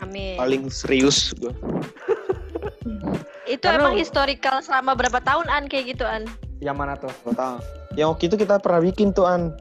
Amin. 0.00 0.36
paling 0.36 0.62
serius 0.68 1.32
gue. 1.34 1.52
Itu 3.44 3.60
Karena- 3.60 3.84
emang 3.84 3.94
historical 3.94 4.64
selama 4.64 4.96
berapa 4.96 5.20
tahun 5.20 5.46
An 5.46 5.68
kayak 5.68 5.94
gitu 5.94 6.04
An? 6.04 6.24
Yang 6.58 6.76
mana 6.76 6.96
tuh? 6.96 7.12
Tahu. 7.26 7.56
Yang 7.94 8.08
waktu 8.10 8.24
itu 8.26 8.36
kita 8.40 8.54
pernah 8.58 8.80
bikin 8.80 9.12
tuh 9.12 9.28
an. 9.28 9.52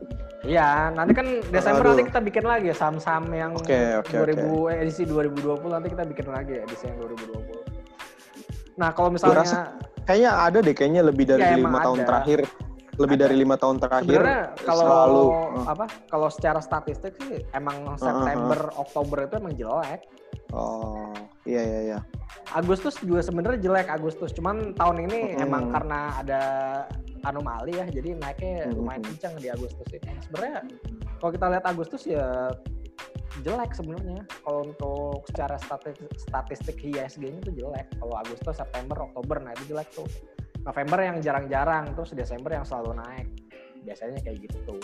Iya, 0.44 0.92
nanti 0.92 1.14
kan 1.14 1.28
Desember 1.48 1.84
Aduh. 1.86 1.92
nanti 1.94 2.04
kita 2.10 2.20
bikin 2.20 2.44
lagi 2.44 2.66
ya 2.68 2.76
saham-saham 2.76 3.32
yang 3.32 3.52
Oke, 3.56 3.80
oke, 3.96 4.12
2000 4.12 4.68
eh, 4.68 4.84
edisi 4.84 5.04
2020 5.06 5.72
nanti 5.72 5.88
kita 5.88 6.04
bikin 6.04 6.28
lagi 6.28 6.52
ya 6.58 6.62
edisi 6.64 6.84
yang 6.84 6.98
2020. 7.00 7.64
Nah, 8.76 8.90
kalau 8.92 9.08
Gua 9.08 9.16
misalnya 9.16 9.40
rasa 9.40 9.60
Kayaknya 10.04 10.32
ada 10.36 10.58
deh, 10.60 10.76
kayaknya 10.76 11.02
lebih 11.02 11.24
dari 11.24 11.40
Ya, 11.42 11.56
lima 11.56 11.70
emang 11.72 11.84
tahun 11.88 12.00
ada. 12.00 12.08
terakhir. 12.12 12.40
Lebih 12.94 13.18
Ada. 13.18 13.24
dari 13.26 13.36
lima 13.36 13.56
tahun 13.58 13.78
terakhir. 13.78 14.06
sebenarnya 14.06 14.42
kalau 14.62 14.86
selalu. 14.86 15.24
uh. 15.26 15.66
apa 15.66 15.86
kalau 16.08 16.28
secara 16.30 16.60
statistik 16.62 17.14
sih 17.18 17.42
emang 17.52 17.98
September 17.98 18.70
Oktober 18.76 19.18
itu 19.26 19.36
emang 19.38 19.54
jelek 19.54 20.02
Oh, 20.54 21.10
iya 21.50 21.66
iya 21.66 21.80
iya. 21.84 22.00
Agustus 22.54 23.02
juga 23.02 23.26
sebenarnya 23.26 23.58
jelek 23.60 23.90
Agustus 23.90 24.30
cuman 24.32 24.78
tahun 24.78 25.10
ini 25.10 25.34
Mm. 25.34 25.46
emang 25.50 25.74
karena 25.74 26.14
ada 26.14 26.42
anomali 27.26 27.74
ya 27.74 27.90
jadi 27.90 28.14
naiknya 28.14 28.70
lumayan 28.70 29.02
kencang 29.02 29.34
di 29.42 29.50
Agustus 29.50 29.88
ini 29.90 30.14
sebenarnya 30.22 30.62
kalau 31.18 31.32
kita 31.34 31.46
lihat 31.50 31.66
Agustus 31.66 32.06
ya 32.06 32.54
jelek 33.42 33.74
sebenarnya 33.74 34.22
kalau 34.46 34.70
untuk 34.70 35.26
secara 35.26 35.58
statistik, 35.58 36.06
statistik 36.14 36.78
ISG-nya 36.78 37.42
tuh 37.42 37.54
jelek 37.58 37.90
kalau 37.98 38.14
Agustus 38.14 38.54
September 38.54 38.98
Oktober 39.02 39.42
nah 39.42 39.58
itu 39.58 39.74
jelek 39.74 39.90
tuh 39.90 40.06
November 40.64 41.00
yang 41.02 41.18
jarang-jarang 41.20 41.92
terus 41.92 42.12
Desember 42.12 42.52
yang 42.52 42.64
selalu 42.64 42.96
naik 42.98 43.28
biasanya 43.82 44.20
kayak 44.20 44.40
gitu 44.42 44.76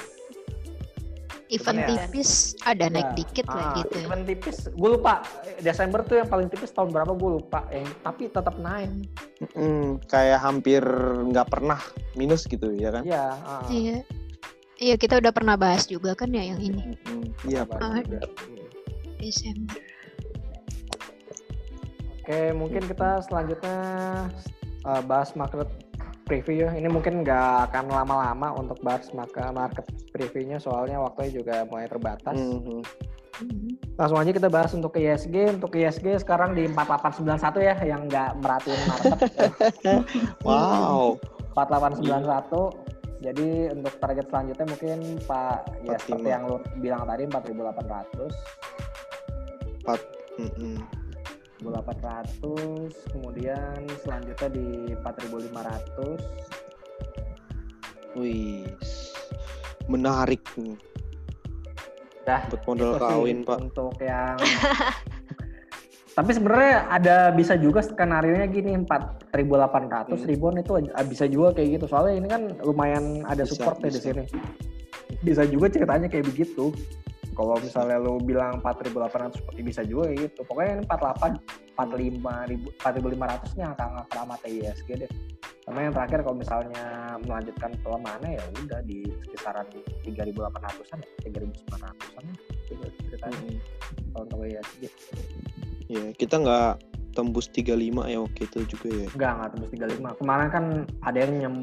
Event 1.49 1.81
ya. 1.81 1.87
tipis 2.05 2.53
ada 2.61 2.85
naik 2.87 3.09
Ya. 3.09 3.15
dikit 3.17 3.45
lah 3.47 3.57
Ah, 3.65 3.75
gitu. 3.75 3.95
Event 3.99 4.21
tipis, 4.23 4.57
gue 4.69 4.89
lupa. 4.91 5.25
Desember 5.57 6.05
tuh 6.05 6.21
yang 6.21 6.29
paling 6.29 6.45
tipis 6.45 6.69
tahun 6.69 6.93
berapa 6.93 7.09
gue 7.09 7.31
lupa. 7.41 7.65
Eh, 7.69 7.89
tapi 7.99 8.29
tetap 8.29 8.53
naik. 8.55 9.09
Mm, 9.57 9.97
kayak 10.05 10.39
hampir 10.39 10.85
nggak 11.25 11.49
pernah 11.49 11.81
minus 12.13 12.45
gitu 12.45 12.69
ya 12.69 12.93
kan? 12.93 13.01
Iya. 13.01 13.25
ah. 13.39 13.65
Iya. 13.65 13.97
Iya 14.77 14.95
kita 14.95 15.17
udah 15.17 15.33
pernah 15.33 15.57
bahas 15.57 15.83
juga 15.83 16.13
kan 16.13 16.29
ya 16.29 16.45
yang 16.45 16.61
ini 16.61 16.93
Mm, 17.01 17.25
Iya 17.43 17.61
Pak. 17.65 17.77
Bagus 17.77 17.89
Ah. 17.89 18.03
juga. 18.05 18.19
Hmm. 18.29 18.67
Desember. 19.17 19.77
Oke, 22.19 22.39
mungkin 22.53 22.81
kita 22.85 23.09
selanjutnya 23.25 23.77
uh, 24.85 25.01
bahas 25.03 25.33
market 25.33 25.67
preview. 26.29 26.69
Ini 26.69 26.85
mungkin 26.87 27.25
nggak 27.25 27.73
akan 27.73 27.89
lama-lama 27.89 28.53
untuk 28.53 28.77
bahas 28.85 29.09
maka 29.17 29.49
market 29.49 29.89
previewnya 30.13 30.61
soalnya 30.61 31.01
waktunya 31.01 31.41
juga 31.41 31.65
mulai 31.65 31.89
terbatas. 31.89 32.37
Mhm. 32.37 32.81
Hmm. 33.39 33.71
Langsung 33.95 34.19
aja 34.19 34.35
kita 34.35 34.51
bahas 34.51 34.75
untuk 34.75 34.93
ISG. 34.99 35.57
Untuk 35.57 35.71
ISG 35.71 36.19
sekarang 36.19 36.53
di 36.53 36.67
4891 36.67 37.63
ya 37.63 37.75
yang 37.87 38.05
nggak 38.05 38.35
merhatiin 38.43 38.81
market. 38.85 39.19
Wow. 40.45 41.17
4891. 41.55 42.89
Jadi 43.19 43.67
untuk 43.75 43.99
target 43.99 44.31
selanjutnya 44.31 44.63
mungkin 44.63 45.19
Pak 45.27 45.83
ya 45.83 45.99
45. 45.99 46.03
seperti 46.07 46.29
yang 46.31 46.43
lu 46.47 46.57
bilang 46.79 47.03
tadi 47.03 47.27
4800, 47.27 48.31
Mm-mm. 50.39 50.79
4800, 51.59 53.11
kemudian 53.11 53.75
selanjutnya 54.01 54.49
di 54.51 54.67
4500. 55.03 56.15
Wih. 58.15 58.63
Menarik. 59.91 60.43
Dah, 62.23 62.45
buat 62.47 62.61
modal 62.63 62.91
kawin, 62.97 63.41
Pak. 63.43 63.57
Untuk 63.71 63.95
yang 63.99 64.37
Tapi 66.19 66.35
sebenarnya 66.35 66.83
ada 66.91 67.31
bisa 67.31 67.55
juga 67.55 67.79
skenario 67.79 68.35
nya 68.35 68.43
gini 68.51 68.75
4.800 68.75 70.19
Hmm. 70.19 70.27
ribuan 70.27 70.59
itu 70.59 70.75
bisa 71.07 71.23
juga 71.31 71.55
kayak 71.55 71.79
gitu. 71.79 71.85
Soalnya 71.87 72.13
ini 72.19 72.27
kan 72.27 72.41
lumayan 72.59 73.23
ada 73.23 73.47
Bisa, 73.47 73.55
support 73.55 73.79
ya 73.79 73.87
di 73.87 73.91
bisa. 73.95 74.03
sini. 74.11 74.23
Bisa 75.23 75.47
juga 75.47 75.71
ceritanya 75.71 76.11
kayak 76.11 76.27
begitu. 76.27 76.75
Kalau 77.39 77.55
misalnya 77.55 77.95
lu 78.03 78.19
bilang 78.19 78.59
4.800 78.59 79.63
bisa 79.63 79.79
juga 79.87 80.11
gitu. 80.11 80.43
Pokoknya 80.43 80.75
ini 80.75 80.83
48 80.83 81.39
45 81.79 82.51
ribu 82.51 82.67
4.500 82.75 83.55
nya 83.55 83.65
angka-angka 83.71 84.03
keramat 84.11 84.39
ISG 84.43 84.89
deh. 84.99 85.11
Sama 85.63 85.87
yang 85.87 85.95
terakhir 85.95 86.19
kalau 86.27 86.35
misalnya 86.35 86.83
melanjutkan 87.23 87.71
pelemahannya 87.79 88.35
ya 88.35 88.43
udah 88.67 88.83
di 88.83 89.07
kisaran 89.31 89.63
3.800-an 90.03 90.99
ya, 90.99 91.11
3.900-an 91.31 92.23
ya. 92.27 92.35
Gitu 92.67 92.85
ceritanya 93.07 93.39
kalau 94.11 94.23
untuk 94.27 94.39
ISG. 94.43 94.83
Ya, 95.87 96.03
kita 96.19 96.35
nggak 96.43 96.71
tembus 97.15 97.47
35 97.55 98.11
ya 98.11 98.19
waktu 98.19 98.41
itu 98.51 98.59
juga 98.67 98.87
ya. 98.91 99.07
Enggak, 99.15 99.31
enggak 99.31 99.49
tembus 99.55 99.69
35. 99.71 100.19
Kemarin 100.19 100.47
kan 100.51 100.65
ada 101.07 101.17
yang 101.23 101.31
nyem, 101.39 101.55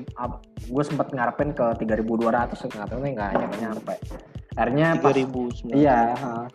gue 0.65 0.85
sempat 0.89 1.13
ngarepin 1.13 1.53
ke 1.53 1.67
3.200, 1.85 2.73
nggak 2.73 2.89
tahu 2.89 2.99
nih 3.05 3.13
nggak 3.13 3.31
nyampe 3.37 3.57
nyampe. 3.61 3.95
Akhirnya 4.57 4.97
pas, 4.97 5.13
3000 5.13 5.77
iya, 5.77 6.17
ha. 6.17 6.49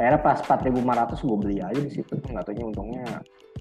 akhirnya 0.00 0.20
pas 0.24 0.38
4.500 0.40 1.20
gue 1.28 1.38
beli 1.38 1.56
aja 1.60 1.80
di 1.80 1.92
situ. 1.92 2.16
Nggak 2.16 2.48
tahunya 2.48 2.64
untungnya 2.72 3.04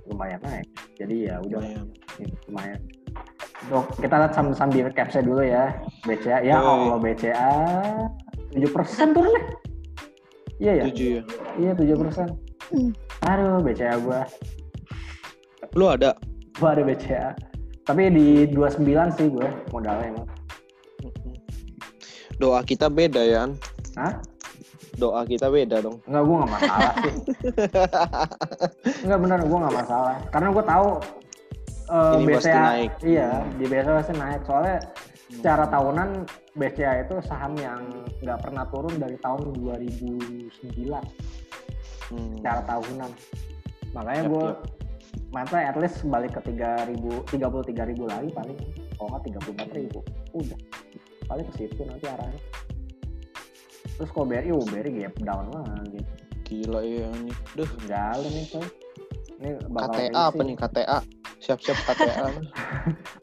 lumayan 0.08 0.40
naik. 0.48 0.68
Jadi 0.96 1.28
ya 1.28 1.36
udah 1.44 1.60
Lumayan. 1.60 1.86
lumayan. 2.48 2.80
Untuk 3.68 3.86
kita 4.00 4.16
lihat 4.18 4.34
saham-saham 4.34 4.72
di 4.74 4.80
capsnya 4.96 5.22
dulu 5.22 5.44
ya. 5.44 5.76
BCA, 6.08 6.38
ya. 6.42 6.58
Allah 6.58 6.98
BCA 6.98 7.52
7% 8.56 9.16
turun 9.16 9.32
deh. 9.36 9.46
Iya 10.62 10.72
ya, 10.82 10.84
7 10.88 11.18
ya. 11.20 11.24
iya 11.60 11.72
7%. 11.76 12.32
Hmm. 12.72 12.92
Aduh 13.28 13.60
BCA 13.60 14.00
gua. 14.00 14.24
Lu 15.76 15.86
ada? 15.92 16.16
Gua 16.58 16.74
ada 16.74 16.82
BCA. 16.88 17.36
Tapi 17.82 18.08
di 18.14 18.28
29 18.54 19.18
sih 19.18 19.28
gue 19.28 19.48
modalnya 19.74 20.06
emang. 20.16 20.28
Doa 22.38 22.62
kita 22.64 22.88
beda 22.90 23.22
ya. 23.22 23.50
Hah? 23.96 24.14
Doa 24.96 25.22
kita 25.24 25.48
beda 25.48 25.82
dong. 25.82 25.98
Enggak, 26.06 26.24
gue 26.24 26.36
nggak 26.38 26.52
masalah 26.52 26.94
sih. 26.96 27.14
Enggak 29.04 29.20
bener, 29.20 29.40
gue 29.42 29.58
nggak 29.60 29.76
masalah. 29.76 30.16
Karena 30.30 30.48
gue 30.52 30.64
tahu 30.64 30.88
eh, 31.92 32.14
Ini 32.14 32.26
pasti 32.32 32.50
BCA, 32.50 32.62
naik. 32.62 32.92
iya 33.04 33.30
di 33.56 33.66
BCA 33.66 33.92
pasti 33.98 34.14
naik. 34.16 34.42
Soalnya 34.46 34.78
secara 35.32 35.64
tahunan 35.66 36.10
BCA 36.54 36.94
itu 37.04 37.16
saham 37.24 37.54
yang 37.56 37.82
nggak 38.20 38.40
pernah 38.40 38.64
turun 38.68 38.96
dari 38.96 39.16
tahun 39.18 39.56
2009 39.56 40.52
Hmm. 42.12 42.36
secara 42.36 42.60
tahunan. 42.68 43.12
Makanya 43.96 44.24
gue 44.28 44.46
mata 45.32 45.58
at 45.64 45.80
least 45.80 46.04
balik 46.04 46.36
ke 46.36 46.44
3000 46.44 47.24
33 47.28 47.88
ribu 47.88 48.04
lagi 48.04 48.28
paling 48.32 48.60
kalau 48.96 49.16
nggak 49.16 49.24
34 49.48 49.80
ribu 49.80 50.00
udah 50.32 50.60
paling 51.24 51.48
ke 51.48 51.54
situ 51.56 51.84
nanti 51.84 52.08
arahnya 52.08 52.40
terus 54.02 54.10
kalau 54.18 54.26
BRI 54.26 54.50
oh 54.50 54.66
BRI 54.66 55.06
gap 55.06 55.16
down 55.22 55.46
lagi 55.54 56.02
Gila 56.52 56.84
ya 56.84 57.08
ini. 57.16 57.32
Duh, 57.56 57.70
Jalan 57.88 58.28
nih 58.28 58.44
coy. 58.52 58.68
Ini 59.40 59.72
bakal 59.72 59.96
KTA 59.96 60.12
risi. 60.12 60.20
apa 60.20 60.42
nih 60.44 60.56
KTA? 60.60 61.00
siap-siap 61.42 61.80
KTA. 61.90 62.28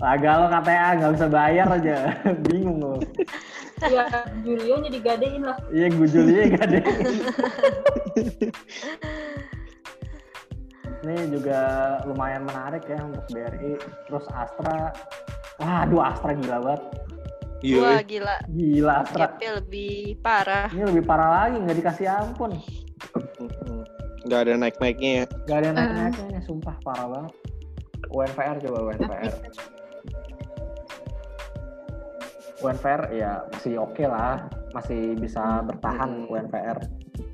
Laga 0.00 0.30
lo 0.40 0.46
KTA 0.50 0.88
nggak 0.96 1.12
bisa 1.14 1.26
bayar 1.28 1.68
aja. 1.70 1.96
Bingung 2.48 2.80
lo. 2.80 2.96
ya 3.78 4.10
Julio 4.42 4.82
nya 4.82 4.90
digadein 4.90 5.46
lah 5.46 5.54
Iya, 5.70 5.86
gue 5.94 6.08
Julia 6.10 6.50
gak 6.50 6.66
deh. 6.66 6.82
Ini 10.98 11.30
juga 11.30 11.60
lumayan 12.10 12.42
menarik 12.42 12.82
ya 12.90 12.98
untuk 13.04 13.22
BRI. 13.30 13.78
Terus 14.08 14.26
Astra. 14.34 14.90
Waduh, 15.62 16.02
Astra 16.02 16.34
gila 16.34 16.58
banget. 16.64 16.82
Iya. 17.58 17.82
Wah 17.82 18.02
gila, 18.06 18.36
Gila 18.46 18.94
Astra. 19.02 19.18
gapnya 19.26 19.50
lebih 19.58 20.22
parah. 20.22 20.70
Ini 20.70 20.84
lebih 20.86 21.02
parah 21.02 21.30
lagi, 21.42 21.56
nggak 21.58 21.76
dikasih 21.82 22.06
ampun. 22.06 22.54
Nggak 24.26 24.40
ada 24.46 24.52
naik-naiknya 24.54 25.10
ya. 25.10 25.24
Gak 25.48 25.58
ada 25.64 25.68
naik-naiknya, 25.74 26.40
sumpah 26.46 26.76
parah 26.86 27.06
banget. 27.10 27.32
UNVR 28.08 28.56
coba 28.62 28.78
UNVR. 28.92 29.34
UNVR 32.58 33.02
ya 33.14 33.30
masih 33.54 33.74
oke 33.78 34.04
lah, 34.06 34.46
masih 34.74 35.18
bisa 35.18 35.62
bertahan 35.66 36.26
UNVR. 36.30 36.78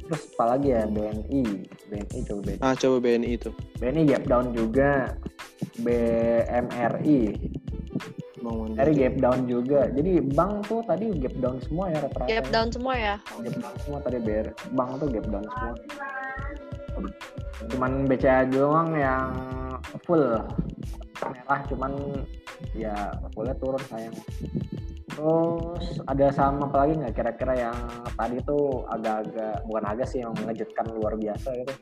Terus 0.05 0.23
apalagi 0.37 0.77
ya 0.77 0.85
BNI, 0.85 1.45
BNI 1.89 2.19
coba 2.29 2.41
BNI. 2.45 2.61
Ah, 2.61 2.77
coba 2.77 2.97
BNI 3.01 3.29
itu. 3.41 3.51
BNI 3.81 4.03
gap 4.05 4.25
down 4.29 4.53
juga, 4.53 5.17
BMRI, 5.81 7.21
Bang 8.45 8.57
RI 8.61 8.77
Mandiri. 8.77 8.93
gap 9.01 9.15
down 9.25 9.41
juga. 9.49 9.81
Jadi 9.89 10.13
bank 10.21 10.53
tuh 10.69 10.81
tadi 10.85 11.07
gap 11.17 11.35
down 11.41 11.57
semua 11.65 11.85
ya 11.89 11.99
rata-rata. 12.05 12.29
Gap 12.29 12.47
down 12.53 12.69
semua 12.69 12.95
ya. 12.95 13.15
Gap 13.41 13.57
down 13.57 13.77
semua 13.81 13.99
tadi 14.05 14.19
BR, 14.21 14.49
bank 14.77 14.91
tuh 15.01 15.09
gap 15.09 15.27
down 15.33 15.47
semua. 15.49 15.75
Cuman 17.73 17.93
BCA 18.05 18.45
doang 18.53 18.93
yang 18.93 19.33
full 20.05 20.37
merah, 21.25 21.61
cuman 21.73 21.93
ya 22.77 22.95
fullnya 23.33 23.57
turun 23.57 23.83
sayang. 23.89 24.15
Terus 25.15 26.03
ada 26.11 26.27
saham 26.35 26.59
apa 26.67 26.77
lagi 26.85 26.93
nggak 26.99 27.15
kira-kira 27.15 27.55
yang 27.71 27.77
tadi 28.19 28.37
tuh 28.43 28.83
agak-agak 28.91 29.63
bukan 29.65 29.85
agak 29.87 30.07
sih 30.11 30.21
yang 30.27 30.35
mengejutkan 30.37 30.87
luar 30.91 31.15
biasa 31.15 31.49
gitu. 31.55 31.75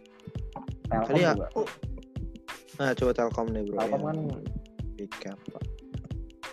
Telkom 0.93 1.09
Tadi 1.09 1.23
juga. 1.25 1.47
aku. 1.49 1.63
Nah, 2.77 2.91
coba 2.93 3.11
Telkom 3.17 3.47
deh 3.57 3.63
bro. 3.65 3.77
Telkom 3.81 4.01
ya. 4.01 4.07
kan 4.13 4.19
Big 5.01 5.13
cap. 5.19 5.39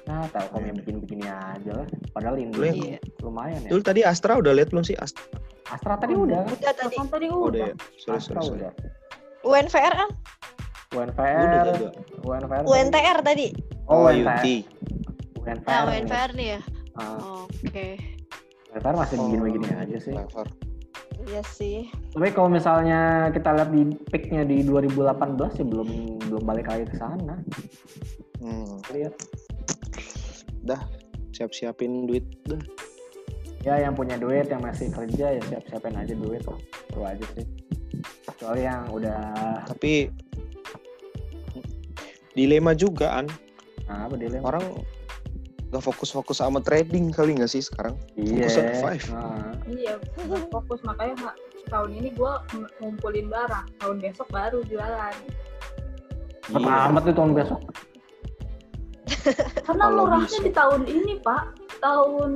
Nah, 0.10 0.26
Telkom 0.34 0.66
yang 0.66 0.78
bikin-begini 0.82 1.30
aja 1.30 1.72
lah. 1.72 1.88
Padahal 2.10 2.42
ini. 2.42 2.50
Iya. 2.58 2.98
lumayan 3.22 3.62
ya. 3.62 3.70
Dulu 3.70 3.82
tadi 3.86 4.02
Astra 4.02 4.42
udah 4.42 4.58
lihat 4.58 4.74
belum 4.74 4.82
sih? 4.82 4.98
Astra, 4.98 5.22
Astra 5.70 5.94
tadi 6.02 6.18
udah? 6.18 6.50
Udah 6.50 6.74
tadi. 6.74 6.96
kan 6.98 7.08
tadi 7.08 7.26
oh, 7.30 7.46
udah 7.46 7.46
udah 7.46 7.66
ya. 7.70 7.74
Sorry, 8.02 8.18
Astra 8.18 8.42
sorry, 8.42 8.48
sorry. 8.50 8.58
udah. 8.66 8.72
UNVR 9.40 9.94
kan? 9.94 10.10
UNVR, 10.90 11.38
Udah, 11.38 11.62
udah, 11.62 11.74
udah. 11.78 11.92
UNVR. 12.26 12.64
UNTR 12.66 13.18
tadi. 13.22 13.48
Oh, 13.86 13.94
Oh, 13.94 14.10
UNVR. 14.10 14.42
UT. 14.42 14.46
UNVR. 15.38 15.70
Nah, 15.70 15.82
UNVR 15.86 16.30
nih 16.34 16.48
ya. 16.50 16.60
Ah, 16.98 17.46
Oke. 17.46 17.88
UNVR 18.74 18.96
masih 18.98 19.16
Oh, 19.16 19.22
begini-begini 19.30 19.68
aja 19.78 19.98
sih. 20.02 20.14
Clever. 20.18 20.48
Iya 21.20 21.42
sih. 21.46 21.78
Tapi 22.16 22.32
kalau 22.32 22.50
misalnya 22.50 23.30
kita 23.30 23.52
lihat 23.54 23.70
di 23.70 23.84
peaknya 24.10 24.42
di 24.42 24.64
2018 24.64 25.60
ya 25.60 25.66
belum 25.68 25.90
belum 26.26 26.44
balik 26.44 26.66
lagi 26.66 26.88
ke 26.88 26.96
sana. 26.98 27.38
Hmm. 28.40 28.80
Lihat 28.90 29.14
Dah, 30.70 30.82
siap-siapin 31.34 32.06
duit 32.06 32.22
dah. 32.46 32.62
ya 33.60 33.76
yang 33.82 33.92
punya 33.92 34.16
duit 34.16 34.48
yang 34.48 34.62
masih 34.62 34.88
kerja 34.88 35.36
ya 35.36 35.42
siap-siapin 35.50 35.98
aja 35.98 36.14
duit 36.14 36.46
tuh. 36.46 36.56
Itu 36.88 37.02
aja 37.02 37.26
sih. 37.34 37.46
Kecuali 38.24 38.62
yang 38.64 38.88
udah 38.94 39.20
Tapi 39.68 40.08
dilema 42.32 42.72
juga 42.72 43.20
an 43.20 43.28
nah, 43.84 44.06
apa 44.06 44.16
dilema? 44.16 44.46
orang 44.48 44.64
gak 45.70 45.84
fokus-fokus 45.84 46.40
sama 46.40 46.62
trading 46.62 47.12
kali 47.12 47.36
nggak 47.36 47.50
sih 47.50 47.60
sekarang? 47.60 47.98
Iya. 48.16 48.48
fokus 48.48 48.54
survive. 48.56 49.06
Nah, 49.12 49.52
iya 49.68 49.94
nggak 50.24 50.44
fokus 50.50 50.80
makanya 50.82 51.34
tahun 51.68 51.92
ini 51.94 52.10
gue 52.14 52.34
ngumpulin 52.80 53.28
barang 53.28 53.66
tahun 53.78 53.98
besok 54.00 54.28
baru 54.30 54.62
jualan 54.66 55.14
Iya. 56.50 56.90
amat 56.90 57.02
tuh 57.06 57.14
tahun 57.14 57.32
besok. 57.38 57.62
Karena 59.66 59.84
Kalau 59.86 60.04
murahnya 60.06 60.28
bisa. 60.30 60.46
di 60.46 60.52
tahun 60.52 60.82
ini 60.86 61.14
pak 61.20 61.44
tahun 61.80 62.32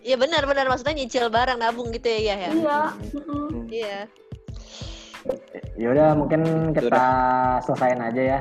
Iya 0.00 0.20
benar-benar 0.20 0.68
maksudnya 0.68 0.92
nyicil 0.94 1.32
barang 1.32 1.56
nabung 1.56 1.88
gitu 1.88 2.04
ya 2.04 2.20
ya. 2.20 2.34
ya? 2.36 2.48
iya 2.52 2.80
Hmm. 2.84 3.16
mm-mm. 3.16 3.48
Iya. 3.66 3.98
Ya 5.74 5.86
udah 5.88 6.08
mungkin 6.12 6.42
kita 6.70 7.06
selesain 7.64 7.96
aja 7.98 8.22
ya. 8.36 8.40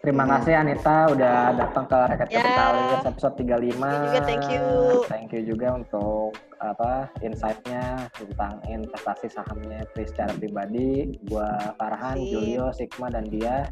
Terima 0.00 0.24
Hmm. 0.24 0.32
kasih 0.34 0.54
Anita 0.56 1.12
udah 1.12 1.36
datang 1.54 1.84
ke 1.84 1.94
Rakyat 1.94 2.26
Ya. 2.26 2.40
Kapitalis 2.40 3.04
episode 3.06 3.34
35. 3.36 3.92
Juga 4.02 4.20
thank 4.24 4.46
you. 4.48 4.64
Thank 5.06 5.28
you 5.30 5.42
juga 5.44 5.76
untuk 5.76 6.32
apa 6.58 7.06
insight-nya 7.20 8.08
tentang 8.10 8.58
investasi 8.64 9.28
sahamnya 9.28 9.84
Pri 9.92 10.08
secara 10.08 10.32
pribadi. 10.32 11.20
Gua 11.28 11.52
Farhan. 11.76 12.16
Julio, 12.16 12.72
Sigma 12.72 13.12
dan 13.12 13.28
dia 13.28 13.68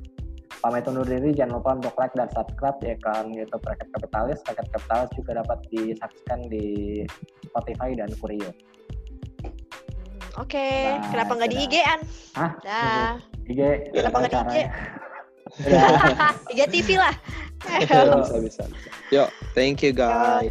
pamit 0.59 0.85
undur 0.91 1.07
diri. 1.07 1.31
Jangan 1.31 1.63
lupa 1.63 1.71
untuk 1.79 1.95
like 1.95 2.15
dan 2.19 2.29
subscribe 2.35 2.77
di 2.83 2.99
akun 2.99 3.31
YouTube 3.31 3.63
Rakyat 3.63 3.89
Kapitalis. 3.95 4.39
Rakyat 4.51 4.69
Kapitalis 4.75 5.11
juga 5.15 5.31
dapat 5.39 5.59
disaksikan 5.71 6.41
di 6.51 6.67
Spotify 7.47 7.95
dan 7.95 8.11
Kurio. 8.19 8.51
Oke. 10.39 10.67
Bye, 10.99 11.11
Kenapa 11.15 11.33
nggak 11.39 11.51
di. 11.51 11.57
IG-an? 11.67 12.01
Hah? 12.35 12.51
Dah. 12.63 13.13
IG 13.47 13.61
Kenapa 13.95 14.17
nggak 14.25 14.33
di 14.33 14.39
IG? 14.39 14.57
IG 16.55 16.61
TV 16.71 16.89
lah. 16.99 17.15
Yo. 17.83 18.25
bisa 18.25 18.37
bisa. 18.41 18.63
Yo, 19.13 19.25
thank 19.53 19.85
you 19.85 19.93
guys. 19.93 20.49